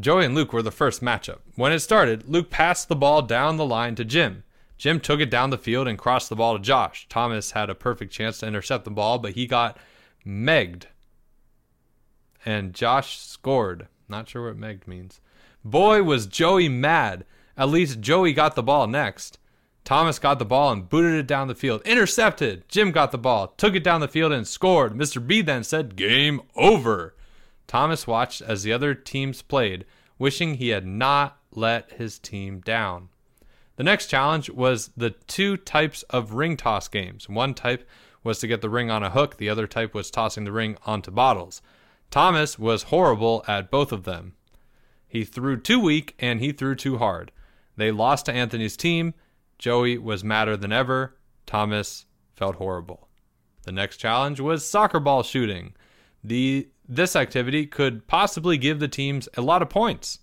Joey 0.00 0.24
and 0.24 0.34
Luke 0.34 0.54
were 0.54 0.62
the 0.62 0.70
first 0.70 1.02
matchup. 1.02 1.40
When 1.54 1.70
it 1.70 1.80
started, 1.80 2.30
Luke 2.30 2.48
passed 2.48 2.88
the 2.88 2.96
ball 2.96 3.20
down 3.20 3.58
the 3.58 3.66
line 3.66 3.94
to 3.96 4.06
Jim. 4.06 4.42
Jim 4.78 5.00
took 5.00 5.20
it 5.20 5.30
down 5.30 5.50
the 5.50 5.58
field 5.58 5.86
and 5.86 5.98
crossed 5.98 6.30
the 6.30 6.36
ball 6.36 6.56
to 6.56 6.64
Josh. 6.64 7.06
Thomas 7.10 7.50
had 7.50 7.68
a 7.68 7.74
perfect 7.74 8.10
chance 8.10 8.38
to 8.38 8.46
intercept 8.46 8.86
the 8.86 8.90
ball, 8.90 9.18
but 9.18 9.32
he 9.34 9.46
got 9.46 9.76
megged 10.26 10.84
and 12.42 12.72
Josh 12.72 13.18
scored. 13.18 13.86
Not 14.08 14.30
sure 14.30 14.46
what 14.46 14.58
megged 14.58 14.86
means. 14.86 15.20
Boy, 15.62 16.02
was 16.02 16.26
Joey 16.26 16.70
mad. 16.70 17.26
At 17.54 17.68
least 17.68 18.00
Joey 18.00 18.32
got 18.32 18.54
the 18.54 18.62
ball 18.62 18.86
next. 18.86 19.37
Thomas 19.88 20.18
got 20.18 20.38
the 20.38 20.44
ball 20.44 20.70
and 20.70 20.86
booted 20.86 21.14
it 21.14 21.26
down 21.26 21.48
the 21.48 21.54
field. 21.54 21.80
Intercepted. 21.86 22.68
Jim 22.68 22.92
got 22.92 23.10
the 23.10 23.16
ball, 23.16 23.54
took 23.56 23.74
it 23.74 23.82
down 23.82 24.02
the 24.02 24.06
field, 24.06 24.32
and 24.32 24.46
scored. 24.46 24.92
Mr. 24.92 25.26
B 25.26 25.40
then 25.40 25.64
said, 25.64 25.96
Game 25.96 26.42
over. 26.56 27.14
Thomas 27.66 28.06
watched 28.06 28.42
as 28.42 28.62
the 28.62 28.70
other 28.70 28.94
teams 28.94 29.40
played, 29.40 29.86
wishing 30.18 30.56
he 30.56 30.68
had 30.68 30.84
not 30.84 31.38
let 31.52 31.90
his 31.92 32.18
team 32.18 32.60
down. 32.60 33.08
The 33.76 33.82
next 33.82 34.08
challenge 34.08 34.50
was 34.50 34.90
the 34.94 35.12
two 35.26 35.56
types 35.56 36.02
of 36.10 36.34
ring 36.34 36.58
toss 36.58 36.86
games. 36.86 37.26
One 37.26 37.54
type 37.54 37.88
was 38.22 38.40
to 38.40 38.46
get 38.46 38.60
the 38.60 38.68
ring 38.68 38.90
on 38.90 39.02
a 39.02 39.08
hook, 39.08 39.38
the 39.38 39.48
other 39.48 39.66
type 39.66 39.94
was 39.94 40.10
tossing 40.10 40.44
the 40.44 40.52
ring 40.52 40.76
onto 40.84 41.10
bottles. 41.10 41.62
Thomas 42.10 42.58
was 42.58 42.82
horrible 42.92 43.42
at 43.48 43.70
both 43.70 43.92
of 43.92 44.04
them. 44.04 44.34
He 45.08 45.24
threw 45.24 45.58
too 45.58 45.80
weak 45.80 46.14
and 46.18 46.40
he 46.40 46.52
threw 46.52 46.74
too 46.74 46.98
hard. 46.98 47.32
They 47.78 47.90
lost 47.90 48.26
to 48.26 48.34
Anthony's 48.34 48.76
team. 48.76 49.14
Joey 49.58 49.98
was 49.98 50.24
madder 50.24 50.56
than 50.56 50.72
ever. 50.72 51.16
Thomas 51.46 52.06
felt 52.34 52.56
horrible. 52.56 53.08
The 53.64 53.72
next 53.72 53.98
challenge 53.98 54.40
was 54.40 54.68
soccer 54.68 55.00
ball 55.00 55.22
shooting. 55.22 55.74
The 56.22 56.68
this 56.88 57.14
activity 57.14 57.66
could 57.66 58.06
possibly 58.06 58.56
give 58.56 58.78
the 58.78 58.88
teams 58.88 59.28
a 59.36 59.42
lot 59.42 59.60
of 59.60 59.68
points. 59.68 60.20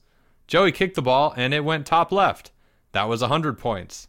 Joey 0.48 0.72
kicked 0.72 0.96
the 0.96 1.02
ball 1.02 1.34
and 1.38 1.54
it 1.54 1.64
went 1.64 1.86
top 1.86 2.12
left. 2.12 2.52
That 2.94 3.08
was 3.08 3.22
100 3.22 3.60
points. 3.60 4.08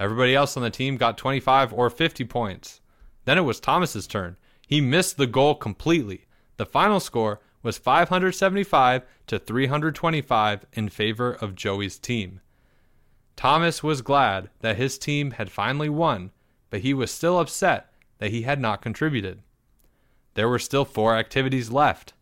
Everybody 0.00 0.34
else 0.34 0.56
on 0.56 0.62
the 0.62 0.70
team 0.70 0.96
got 0.96 1.18
25 1.18 1.72
or 1.72 1.90
50 1.90 2.24
points. 2.24 2.80
Then 3.24 3.38
it 3.38 3.42
was 3.42 3.60
Thomas's 3.60 4.06
turn. 4.06 4.36
He 4.66 4.80
missed 4.80 5.16
the 5.16 5.26
goal 5.26 5.54
completely. 5.54 6.26
The 6.56 6.66
final 6.66 6.98
score 6.98 7.40
was 7.62 7.78
575 7.78 9.02
to 9.28 9.38
325 9.38 10.66
in 10.72 10.88
favor 10.88 11.32
of 11.32 11.54
Joey's 11.54 11.98
team. 11.98 12.40
Thomas 13.36 13.82
was 13.82 14.02
glad 14.02 14.50
that 14.60 14.76
his 14.76 14.98
team 14.98 15.32
had 15.32 15.50
finally 15.50 15.88
won, 15.88 16.30
but 16.70 16.80
he 16.80 16.94
was 16.94 17.10
still 17.10 17.38
upset 17.38 17.92
that 18.18 18.30
he 18.30 18.42
had 18.42 18.60
not 18.60 18.82
contributed. 18.82 19.42
There 20.34 20.48
were 20.48 20.58
still 20.58 20.84
four 20.84 21.16
activities 21.16 21.70
left. 21.70 22.14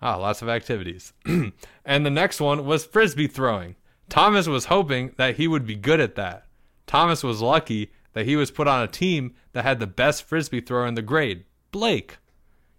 Ah, 0.00 0.16
lots 0.16 0.42
of 0.42 0.48
activities. 0.48 1.12
and 1.84 2.06
the 2.06 2.10
next 2.10 2.40
one 2.40 2.64
was 2.64 2.84
frisbee 2.84 3.26
throwing. 3.26 3.76
Thomas 4.08 4.46
was 4.46 4.66
hoping 4.66 5.12
that 5.16 5.36
he 5.36 5.48
would 5.48 5.66
be 5.66 5.74
good 5.74 6.00
at 6.00 6.14
that. 6.14 6.46
Thomas 6.86 7.22
was 7.22 7.42
lucky 7.42 7.92
that 8.14 8.26
he 8.26 8.36
was 8.36 8.50
put 8.50 8.68
on 8.68 8.82
a 8.82 8.88
team 8.88 9.34
that 9.52 9.64
had 9.64 9.80
the 9.80 9.86
best 9.86 10.24
frisbee 10.24 10.60
thrower 10.60 10.86
in 10.86 10.94
the 10.94 11.02
grade, 11.02 11.44
Blake. 11.70 12.18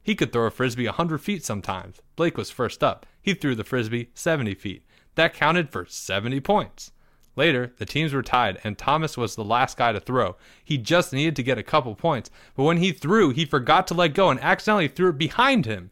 He 0.02 0.16
could 0.16 0.32
throw 0.32 0.46
a 0.46 0.52
frisbee 0.52 0.86
100 0.86 1.20
feet 1.20 1.46
sometimes. 1.46 2.02
Blake 2.16 2.38
was 2.38 2.50
first 2.50 2.84
up. 2.84 3.06
He 3.22 3.34
threw 3.34 3.54
the 3.54 3.64
frisbee 3.64 4.10
70 4.14 4.56
feet. 4.56 4.86
That 5.16 5.34
counted 5.34 5.70
for 5.70 5.86
70 5.86 6.40
points. 6.40 6.92
Later, 7.40 7.72
the 7.78 7.86
teams 7.86 8.12
were 8.12 8.22
tied, 8.22 8.60
and 8.66 8.78
Thomas 8.78 9.16
was 9.16 9.38
the 9.38 9.46
last 9.46 9.78
guy 9.78 9.94
to 9.94 10.02
throw. 10.02 10.36
He 10.62 10.78
just 10.78 11.14
needed 11.14 11.38
to 11.38 11.42
get 11.44 11.58
a 11.58 11.64
couple 11.64 11.96
points, 11.96 12.30
but 12.54 12.66
when 12.66 12.80
he 12.80 12.92
threw, 12.92 13.30
he 13.30 13.46
forgot 13.46 13.88
to 13.88 13.94
let 13.94 14.14
go 14.14 14.30
and 14.30 14.42
accidentally 14.42 14.90
threw 14.90 15.12
it 15.12 15.18
behind 15.18 15.66
him. 15.66 15.90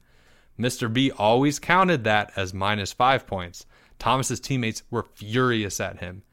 Mr. 0.59 0.91
B 0.91 1.09
always 1.09 1.57
counted 1.57 2.03
that 2.03 2.33
as 2.35 2.53
minus 2.53 2.91
five 2.91 3.25
points. 3.25 3.65
Thomas's 3.97 4.41
teammates 4.41 4.83
were 4.91 5.07
furious 5.15 5.79
at 5.79 6.01
him, 6.01 6.23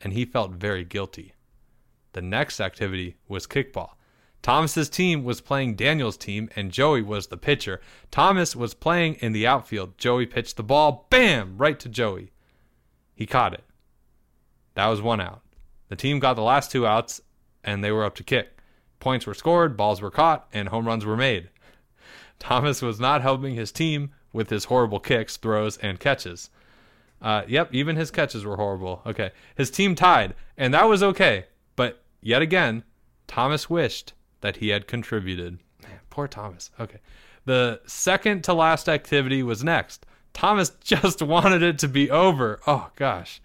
and 0.00 0.12
he 0.12 0.24
felt 0.24 0.52
very 0.52 0.84
guilty. 0.84 1.34
The 2.12 2.22
next 2.22 2.60
activity 2.60 3.16
was 3.26 3.48
kickball. 3.48 3.94
Thomas's 4.42 4.88
team 4.88 5.24
was 5.24 5.40
playing 5.40 5.74
Daniel's 5.74 6.16
team, 6.16 6.50
and 6.54 6.70
Joey 6.70 7.02
was 7.02 7.26
the 7.26 7.36
pitcher. 7.36 7.80
Thomas 8.12 8.54
was 8.54 8.74
playing 8.74 9.14
in 9.14 9.32
the 9.32 9.44
outfield. 9.44 9.98
Joey 9.98 10.24
pitched 10.24 10.56
the 10.56 10.62
ball, 10.62 11.08
bam, 11.10 11.58
right 11.58 11.80
to 11.80 11.88
Joey. 11.88 12.30
He 13.12 13.26
caught 13.26 13.52
it. 13.52 13.64
That 14.76 14.86
was 14.88 15.00
one 15.02 15.20
out. 15.20 15.40
The 15.88 15.96
team 15.96 16.18
got 16.18 16.34
the 16.34 16.42
last 16.42 16.70
two 16.70 16.86
outs, 16.86 17.20
and 17.64 17.82
they 17.82 17.90
were 17.90 18.04
up 18.04 18.14
to 18.16 18.22
kick. 18.22 18.60
Points 19.00 19.26
were 19.26 19.34
scored, 19.34 19.76
balls 19.76 20.02
were 20.02 20.10
caught, 20.10 20.46
and 20.52 20.68
home 20.68 20.86
runs 20.86 21.04
were 21.04 21.16
made. 21.16 21.48
Thomas 22.38 22.82
was 22.82 23.00
not 23.00 23.22
helping 23.22 23.54
his 23.54 23.72
team 23.72 24.10
with 24.34 24.50
his 24.50 24.66
horrible 24.66 25.00
kicks, 25.00 25.38
throws, 25.38 25.78
and 25.78 25.98
catches. 25.98 26.50
Uh, 27.22 27.42
yep, 27.48 27.70
even 27.72 27.96
his 27.96 28.10
catches 28.10 28.44
were 28.44 28.56
horrible. 28.56 29.00
Okay. 29.06 29.30
His 29.56 29.70
team 29.70 29.94
tied, 29.94 30.34
and 30.58 30.74
that 30.74 30.88
was 30.88 31.02
okay. 31.02 31.46
But 31.74 32.02
yet 32.20 32.42
again, 32.42 32.84
Thomas 33.26 33.70
wished 33.70 34.12
that 34.42 34.56
he 34.56 34.68
had 34.68 34.86
contributed. 34.86 35.58
Man, 35.82 36.00
poor 36.10 36.28
Thomas. 36.28 36.70
Okay. 36.78 37.00
The 37.46 37.80
second 37.86 38.44
to 38.44 38.52
last 38.52 38.90
activity 38.90 39.42
was 39.42 39.64
next. 39.64 40.04
Thomas 40.34 40.70
just 40.84 41.22
wanted 41.22 41.62
it 41.62 41.78
to 41.78 41.88
be 41.88 42.10
over. 42.10 42.60
Oh, 42.66 42.90
gosh. 42.96 43.40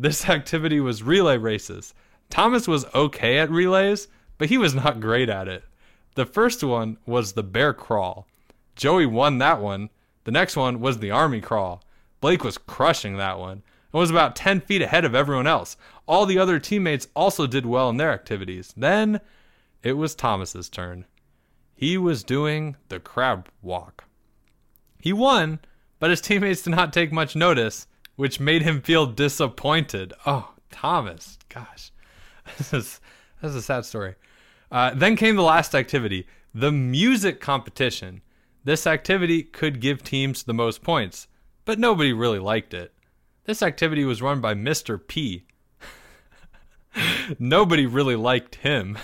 This 0.00 0.28
activity 0.28 0.78
was 0.78 1.02
relay 1.02 1.38
races. 1.38 1.92
Thomas 2.30 2.68
was 2.68 2.86
okay 2.94 3.38
at 3.38 3.50
relays, 3.50 4.06
but 4.38 4.48
he 4.48 4.56
was 4.56 4.72
not 4.72 5.00
great 5.00 5.28
at 5.28 5.48
it. 5.48 5.64
The 6.14 6.24
first 6.24 6.62
one 6.62 6.98
was 7.04 7.32
the 7.32 7.42
bear 7.42 7.72
crawl. 7.72 8.28
Joey 8.76 9.06
won 9.06 9.38
that 9.38 9.60
one. 9.60 9.90
The 10.22 10.30
next 10.30 10.56
one 10.56 10.78
was 10.78 10.98
the 10.98 11.10
army 11.10 11.40
crawl. 11.40 11.82
Blake 12.20 12.44
was 12.44 12.58
crushing 12.58 13.16
that 13.16 13.40
one 13.40 13.62
and 13.92 14.00
was 14.00 14.10
about 14.10 14.36
10 14.36 14.60
feet 14.60 14.82
ahead 14.82 15.04
of 15.04 15.14
everyone 15.16 15.46
else. 15.48 15.76
all 16.06 16.26
the 16.26 16.38
other 16.38 16.58
teammates 16.58 17.08
also 17.14 17.46
did 17.46 17.66
well 17.66 17.90
in 17.90 17.96
their 17.96 18.12
activities. 18.12 18.72
Then 18.76 19.20
it 19.82 19.94
was 19.94 20.14
Thomas's 20.14 20.68
turn. 20.68 21.06
He 21.74 21.98
was 21.98 22.22
doing 22.22 22.76
the 22.88 23.00
crab 23.00 23.48
walk. 23.62 24.04
He 25.00 25.12
won, 25.12 25.58
but 25.98 26.10
his 26.10 26.20
teammates 26.20 26.62
did 26.62 26.70
not 26.70 26.92
take 26.92 27.12
much 27.12 27.36
notice, 27.36 27.86
which 28.18 28.40
made 28.40 28.62
him 28.62 28.82
feel 28.82 29.06
disappointed. 29.06 30.12
Oh, 30.26 30.52
Thomas, 30.72 31.38
gosh, 31.48 31.92
this 32.58 32.74
is 32.74 33.00
this 33.40 33.50
is 33.50 33.54
a 33.54 33.62
sad 33.62 33.84
story. 33.84 34.16
Uh, 34.72 34.92
then 34.92 35.14
came 35.14 35.36
the 35.36 35.42
last 35.42 35.72
activity, 35.72 36.26
the 36.52 36.72
music 36.72 37.40
competition. 37.40 38.20
This 38.64 38.88
activity 38.88 39.44
could 39.44 39.80
give 39.80 40.02
teams 40.02 40.42
the 40.42 40.52
most 40.52 40.82
points, 40.82 41.28
but 41.64 41.78
nobody 41.78 42.12
really 42.12 42.40
liked 42.40 42.74
it. 42.74 42.92
This 43.44 43.62
activity 43.62 44.04
was 44.04 44.20
run 44.20 44.40
by 44.40 44.52
Mr. 44.52 44.98
P. 44.98 45.46
nobody 47.38 47.86
really 47.86 48.16
liked 48.16 48.56
him. 48.56 48.98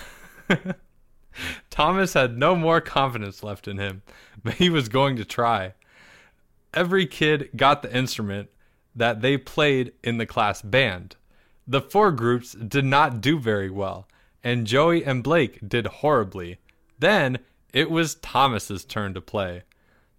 Thomas 1.71 2.15
had 2.15 2.37
no 2.37 2.57
more 2.57 2.81
confidence 2.81 3.45
left 3.45 3.69
in 3.69 3.79
him, 3.79 4.03
but 4.43 4.55
he 4.55 4.71
was 4.71 4.89
going 4.89 5.15
to 5.17 5.25
try. 5.25 5.75
Every 6.75 7.07
kid 7.07 7.51
got 7.55 7.83
the 7.83 7.97
instrument 7.97 8.49
that 8.95 9.21
they 9.21 9.37
played 9.37 9.93
in 10.03 10.19
the 10.19 10.27
class 10.27 10.63
band. 10.63 11.17
The 11.67 11.81
four 11.81 12.13
groups 12.13 12.53
did 12.53 12.85
not 12.85 13.21
do 13.21 13.39
very 13.39 13.71
well, 13.71 14.07
and 14.43 14.67
Joey 14.67 15.05
and 15.05 15.23
Blake 15.23 15.59
did 15.67 15.87
horribly. 15.87 16.59
Then 16.99 17.39
it 17.73 17.91
was 17.91 18.17
Thomas's 18.17 18.85
turn 18.85 19.15
to 19.15 19.21
play. 19.21 19.63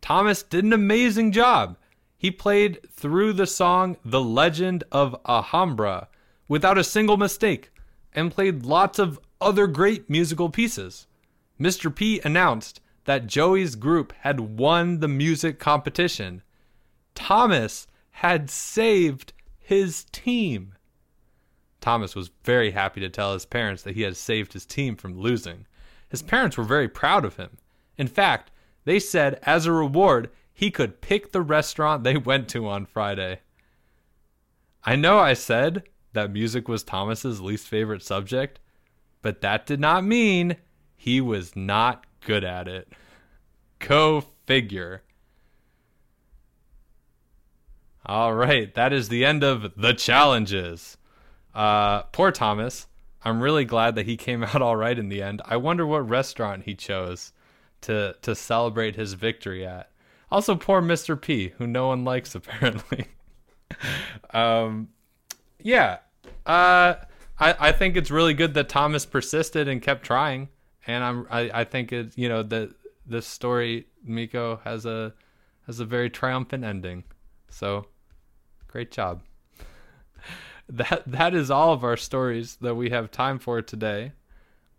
Thomas 0.01 0.43
did 0.43 0.63
an 0.63 0.73
amazing 0.73 1.31
job. 1.31 1.77
He 2.17 2.31
played 2.31 2.79
through 2.91 3.33
the 3.33 3.47
song 3.47 3.97
The 4.03 4.21
Legend 4.21 4.83
of 4.91 5.15
Alhambra 5.27 6.07
without 6.47 6.77
a 6.77 6.83
single 6.83 7.17
mistake 7.17 7.71
and 8.13 8.31
played 8.31 8.65
lots 8.65 8.99
of 8.99 9.19
other 9.39 9.67
great 9.67 10.09
musical 10.09 10.49
pieces. 10.49 11.07
Mr. 11.59 11.93
P 11.93 12.19
announced 12.23 12.81
that 13.05 13.27
Joey's 13.27 13.75
group 13.75 14.13
had 14.19 14.39
won 14.39 14.99
the 14.99 15.07
music 15.07 15.59
competition. 15.59 16.41
Thomas 17.13 17.87
had 18.19 18.49
saved 18.49 19.33
his 19.59 20.05
team. 20.05 20.73
Thomas 21.81 22.15
was 22.15 22.31
very 22.45 22.71
happy 22.71 23.01
to 23.01 23.09
tell 23.09 23.33
his 23.33 23.45
parents 23.45 23.83
that 23.83 23.95
he 23.95 24.03
had 24.03 24.15
saved 24.15 24.53
his 24.53 24.65
team 24.65 24.95
from 24.95 25.19
losing. 25.19 25.65
His 26.07 26.21
parents 26.21 26.57
were 26.57 26.63
very 26.63 26.87
proud 26.87 27.25
of 27.25 27.35
him. 27.35 27.57
In 27.97 28.07
fact, 28.07 28.51
they 28.85 28.99
said 28.99 29.37
as 29.43 29.65
a 29.65 29.73
reward, 29.73 30.29
he 30.53 30.71
could 30.71 31.01
pick 31.01 31.33
the 31.33 31.41
restaurant 31.41 32.05
they 32.05 32.15
went 32.31 32.47
to 32.49 32.69
on 32.69 32.85
Friday. 32.85 33.41
I 34.85 34.95
know 34.95 35.19
I 35.19 35.33
said 35.33 35.83
that 36.13 36.31
music 36.31 36.69
was 36.69 36.83
Thomas's 36.83 37.41
least 37.41 37.67
favorite 37.67 38.01
subject, 38.01 38.61
but 39.21 39.41
that 39.41 39.65
did 39.65 39.81
not 39.81 40.05
mean 40.05 40.55
he 40.95 41.19
was 41.19 41.53
not 41.53 42.05
good 42.21 42.45
at 42.45 42.69
it. 42.69 42.93
Go 43.79 44.23
figure. 44.45 45.03
All 48.05 48.33
right, 48.33 48.73
that 48.75 48.93
is 48.93 49.09
the 49.09 49.25
end 49.25 49.43
of 49.43 49.73
the 49.75 49.93
challenges. 49.93 50.97
Uh, 51.53 52.03
poor 52.03 52.31
Thomas. 52.31 52.87
I'm 53.23 53.41
really 53.41 53.65
glad 53.65 53.95
that 53.95 54.05
he 54.05 54.15
came 54.17 54.43
out 54.43 54.61
all 54.61 54.75
right 54.75 54.97
in 54.97 55.09
the 55.09 55.23
end. 55.23 55.41
I 55.45 55.57
wonder 55.57 55.87
what 55.87 56.07
restaurant 56.07 56.63
he 56.63 56.75
chose 56.75 57.33
to 57.81 58.15
to 58.21 58.35
celebrate 58.35 58.95
his 58.95 59.13
victory 59.13 59.65
at. 59.65 59.89
Also, 60.31 60.55
poor 60.55 60.81
Mr. 60.81 61.19
P, 61.19 61.49
who 61.57 61.65
no 61.65 61.87
one 61.87 62.03
likes 62.03 62.35
apparently. 62.35 63.07
um, 64.31 64.89
yeah. 65.61 65.97
Uh, 66.45 66.95
I 67.39 67.55
I 67.59 67.71
think 67.71 67.97
it's 67.97 68.11
really 68.11 68.33
good 68.35 68.53
that 68.53 68.69
Thomas 68.69 69.05
persisted 69.05 69.67
and 69.67 69.81
kept 69.81 70.03
trying, 70.05 70.49
and 70.85 71.03
I'm 71.03 71.27
I, 71.31 71.61
I 71.61 71.63
think 71.63 71.91
it 71.91 72.15
you 72.15 72.29
know 72.29 72.43
that 72.43 72.69
this 73.05 73.25
story 73.25 73.87
Miko 74.03 74.61
has 74.63 74.85
a 74.85 75.13
has 75.65 75.79
a 75.79 75.85
very 75.85 76.09
triumphant 76.11 76.63
ending. 76.63 77.03
So, 77.49 77.87
great 78.75 78.91
job. 78.91 79.21
that 80.69 81.03
that 81.07 81.33
is 81.33 81.49
all 81.49 81.71
of 81.71 81.85
our 81.85 81.95
stories 81.95 82.57
that 82.57 82.75
we 82.75 82.89
have 82.89 83.09
time 83.09 83.39
for 83.39 83.61
today 83.61 84.11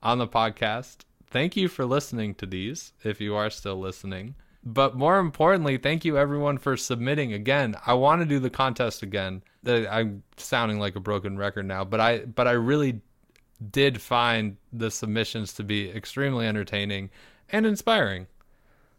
on 0.03 0.18
the 0.18 0.28
podcast. 0.28 0.99
Thank 1.30 1.57
you 1.57 1.66
for 1.66 1.86
listening 1.86 2.34
to 2.34 2.44
these 2.44 2.92
if 3.03 3.22
you 3.22 3.34
are 3.34 3.49
still 3.49 3.80
listening. 3.80 4.34
But 4.62 4.97
more 4.99 5.18
importantly, 5.18 5.78
thank 5.78 6.05
you 6.05 6.18
everyone 6.18 6.59
for 6.59 6.76
submitting 6.76 7.32
again. 7.32 7.74
I 7.86 7.94
want 7.94 8.20
to 8.20 8.26
do 8.26 8.38
the 8.38 8.51
contest 8.51 9.03
again. 9.03 9.42
I'm 9.66 10.22
sounding 10.36 10.78
like 10.78 10.97
a 10.97 11.01
broken 11.01 11.38
record 11.38 11.64
now, 11.64 11.82
but 11.82 11.99
I 11.99 12.18
but 12.18 12.47
I 12.47 12.53
really 12.53 13.01
did 13.70 14.03
find 14.03 14.59
the 14.74 14.90
submissions 14.90 15.55
to 15.55 15.64
be 15.64 15.88
extremely 15.88 16.47
entertaining 16.47 17.09
and 17.49 17.64
inspiring. 17.64 18.26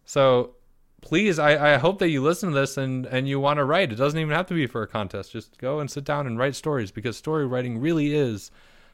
So 0.06 0.56
please, 1.02 1.40
I, 1.40 1.76
I 1.76 1.78
hope 1.78 2.00
that 2.00 2.10
you 2.10 2.22
listen 2.22 2.50
to 2.50 2.56
this 2.56 2.78
and, 2.78 3.06
and 3.06 3.28
you 3.28 3.40
want 3.40 3.58
to 3.58 3.66
write. 3.66 3.92
It 3.92 3.96
doesn't 3.96 4.20
even 4.20 4.34
have 4.34 4.48
to 4.48 4.54
be 4.54 4.68
for 4.68 4.82
a 4.82 4.88
contest. 4.88 5.32
Just 5.32 5.58
go 5.58 5.80
and 5.80 5.90
sit 5.90 6.04
down 6.04 6.28
and 6.28 6.38
write 6.38 6.56
stories 6.56 6.92
because 6.92 7.18
story 7.18 7.46
writing 7.46 7.80
really 7.80 8.14
is 8.14 8.52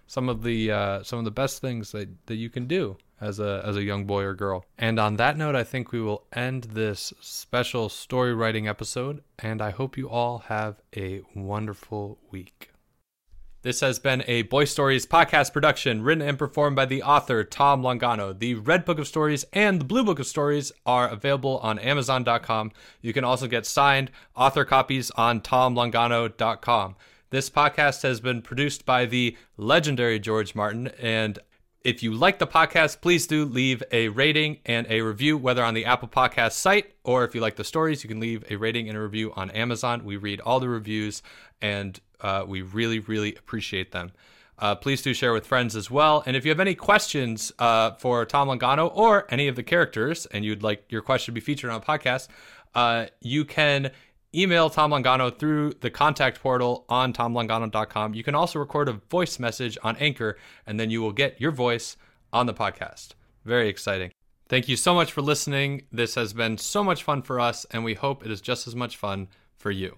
some 0.08 0.30
of 0.30 0.43
the 0.43 0.72
uh, 0.72 1.04
some 1.04 1.20
of 1.20 1.26
the 1.26 1.32
best 1.32 1.62
things 1.62 1.91
that, 1.91 2.10
that 2.28 2.36
you 2.36 2.49
can 2.49 2.68
do 2.68 2.97
as 3.22 3.39
a 3.39 3.64
as 3.66 3.78
a 3.78 3.84
young 3.84 4.06
boy 4.06 4.24
or 4.24 4.34
girl. 4.34 4.66
And 4.78 4.99
on 4.99 5.16
that 5.16 5.38
note, 5.38 5.56
I 5.56 5.64
think 5.64 5.91
we 5.91 6.01
will 6.01 6.26
end 6.34 6.66
this 6.66 7.14
special 7.22 7.89
story 7.89 8.34
writing 8.34 8.68
episode. 8.68 9.24
And 9.39 9.62
I 9.62 9.72
hope 9.72 9.97
you 9.97 10.10
all 10.10 10.39
have 10.39 10.82
a 10.95 11.22
wonderful 11.34 12.20
week. 12.32 12.72
This 13.64 13.80
has 13.80 13.97
been 13.97 14.26
a 14.28 14.41
Boy 14.41 14.66
Stories 14.66 15.05
podcast 15.05 15.53
production, 15.53 16.03
written 16.03 16.22
and 16.22 16.38
performed 16.38 16.76
by 16.76 16.84
the 16.84 17.01
author 17.01 17.45
Tom 17.45 17.82
Longano. 17.82 18.38
The 18.38 18.55
Red 18.55 18.84
Book 18.84 18.99
of 18.99 19.07
Stories 19.07 19.45
and 19.53 19.80
the 19.80 19.86
Blue 19.86 20.03
Book 20.03 20.20
of 20.20 20.28
Stories 20.28 20.74
are 20.86 21.07
available 21.07 21.59
on 21.59 21.80
Amazon.com. 21.80 22.74
You 23.01 23.14
can 23.14 23.24
also 23.24 23.47
get 23.47 23.66
signed 23.66 24.11
author 24.36 24.66
copies 24.66 25.11
on 25.11 25.39
TomLongano.com. 25.39 26.97
This 27.30 27.49
podcast 27.49 28.03
has 28.03 28.20
been 28.20 28.41
produced 28.41 28.86
by 28.86 29.05
the 29.05 29.38
legendary 29.55 30.20
George 30.20 30.55
Martin. 30.55 30.89
And 30.99 31.39
if 31.84 32.02
you 32.02 32.14
like 32.14 32.40
the 32.40 32.48
podcast, 32.48 33.02
please 33.02 33.28
do 33.28 33.44
leave 33.44 33.84
a 33.92 34.08
rating 34.08 34.60
and 34.66 34.88
a 34.90 35.02
review, 35.02 35.38
whether 35.38 35.64
on 35.64 35.74
the 35.74 35.84
Apple 35.84 36.08
Podcast 36.08 36.54
site 36.54 36.94
or 37.04 37.26
if 37.26 37.36
you 37.36 37.42
like 37.42 37.58
the 37.58 37.64
stories, 37.64 38.04
you 38.04 38.08
can 38.08 38.22
leave 38.22 38.46
a 38.50 38.56
rating 38.56 38.88
and 38.88 38.98
a 38.98 39.02
review 39.02 39.34
on 39.36 39.52
Amazon. 39.52 40.06
We 40.06 40.16
read 40.16 40.40
all 40.40 40.62
the 40.62 40.70
reviews 40.70 41.22
and 41.62 42.00
uh, 42.22 42.46
we 42.48 42.62
really, 42.62 43.00
really 43.00 43.36
appreciate 43.36 43.92
them. 43.92 44.14
Uh, 44.58 44.76
please 44.76 45.02
do 45.02 45.14
share 45.14 45.34
with 45.34 45.46
friends 45.46 45.76
as 45.76 45.92
well. 45.92 46.24
And 46.26 46.38
if 46.38 46.46
you 46.46 46.52
have 46.52 46.60
any 46.62 46.76
questions 46.76 47.52
uh, 47.60 47.92
for 47.96 48.26
Tom 48.26 48.48
Longano 48.48 48.90
or 48.94 49.28
any 49.30 49.50
of 49.50 49.58
the 49.58 49.64
characters, 49.64 50.26
and 50.28 50.46
you'd 50.46 50.64
like 50.64 50.86
your 50.90 51.02
question 51.02 51.34
to 51.34 51.42
be 51.42 51.44
featured 51.44 51.70
on 51.70 51.82
a 51.82 51.84
podcast, 51.84 52.30
uh, 52.76 53.08
you 53.20 53.44
can 53.44 53.92
email 54.36 54.70
Tom 54.70 54.92
Longano 54.92 55.38
through 55.38 55.74
the 55.82 55.90
contact 55.90 56.42
portal 56.42 56.86
on 56.90 57.14
tomlongano.com. 57.14 58.14
You 58.14 58.24
can 58.24 58.36
also 58.36 58.60
record 58.60 58.90
a 58.90 58.94
voice 58.94 59.40
message 59.40 59.78
on 59.84 59.96
Anchor, 59.98 60.38
and 60.66 60.80
then 60.80 60.90
you 60.90 61.02
will 61.02 61.12
get 61.12 61.40
your 61.40 61.52
voice 61.52 61.98
on 62.32 62.46
the 62.46 62.54
podcast. 62.54 63.10
Very 63.46 63.70
exciting. 63.70 64.12
Thank 64.50 64.68
you 64.68 64.76
so 64.76 64.94
much 64.94 65.12
for 65.12 65.22
listening. 65.22 65.84
This 65.92 66.16
has 66.16 66.34
been 66.34 66.58
so 66.58 66.84
much 66.84 67.04
fun 67.04 67.22
for 67.22 67.40
us, 67.40 67.66
and 67.72 67.84
we 67.84 67.94
hope 67.94 68.26
it 68.26 68.32
is 68.32 68.42
just 68.42 68.68
as 68.68 68.76
much 68.76 68.98
fun 68.98 69.28
for 69.58 69.72
you. 69.72 69.98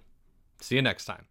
See 0.61 0.75
you 0.75 0.81
next 0.81 1.05
time. 1.05 1.25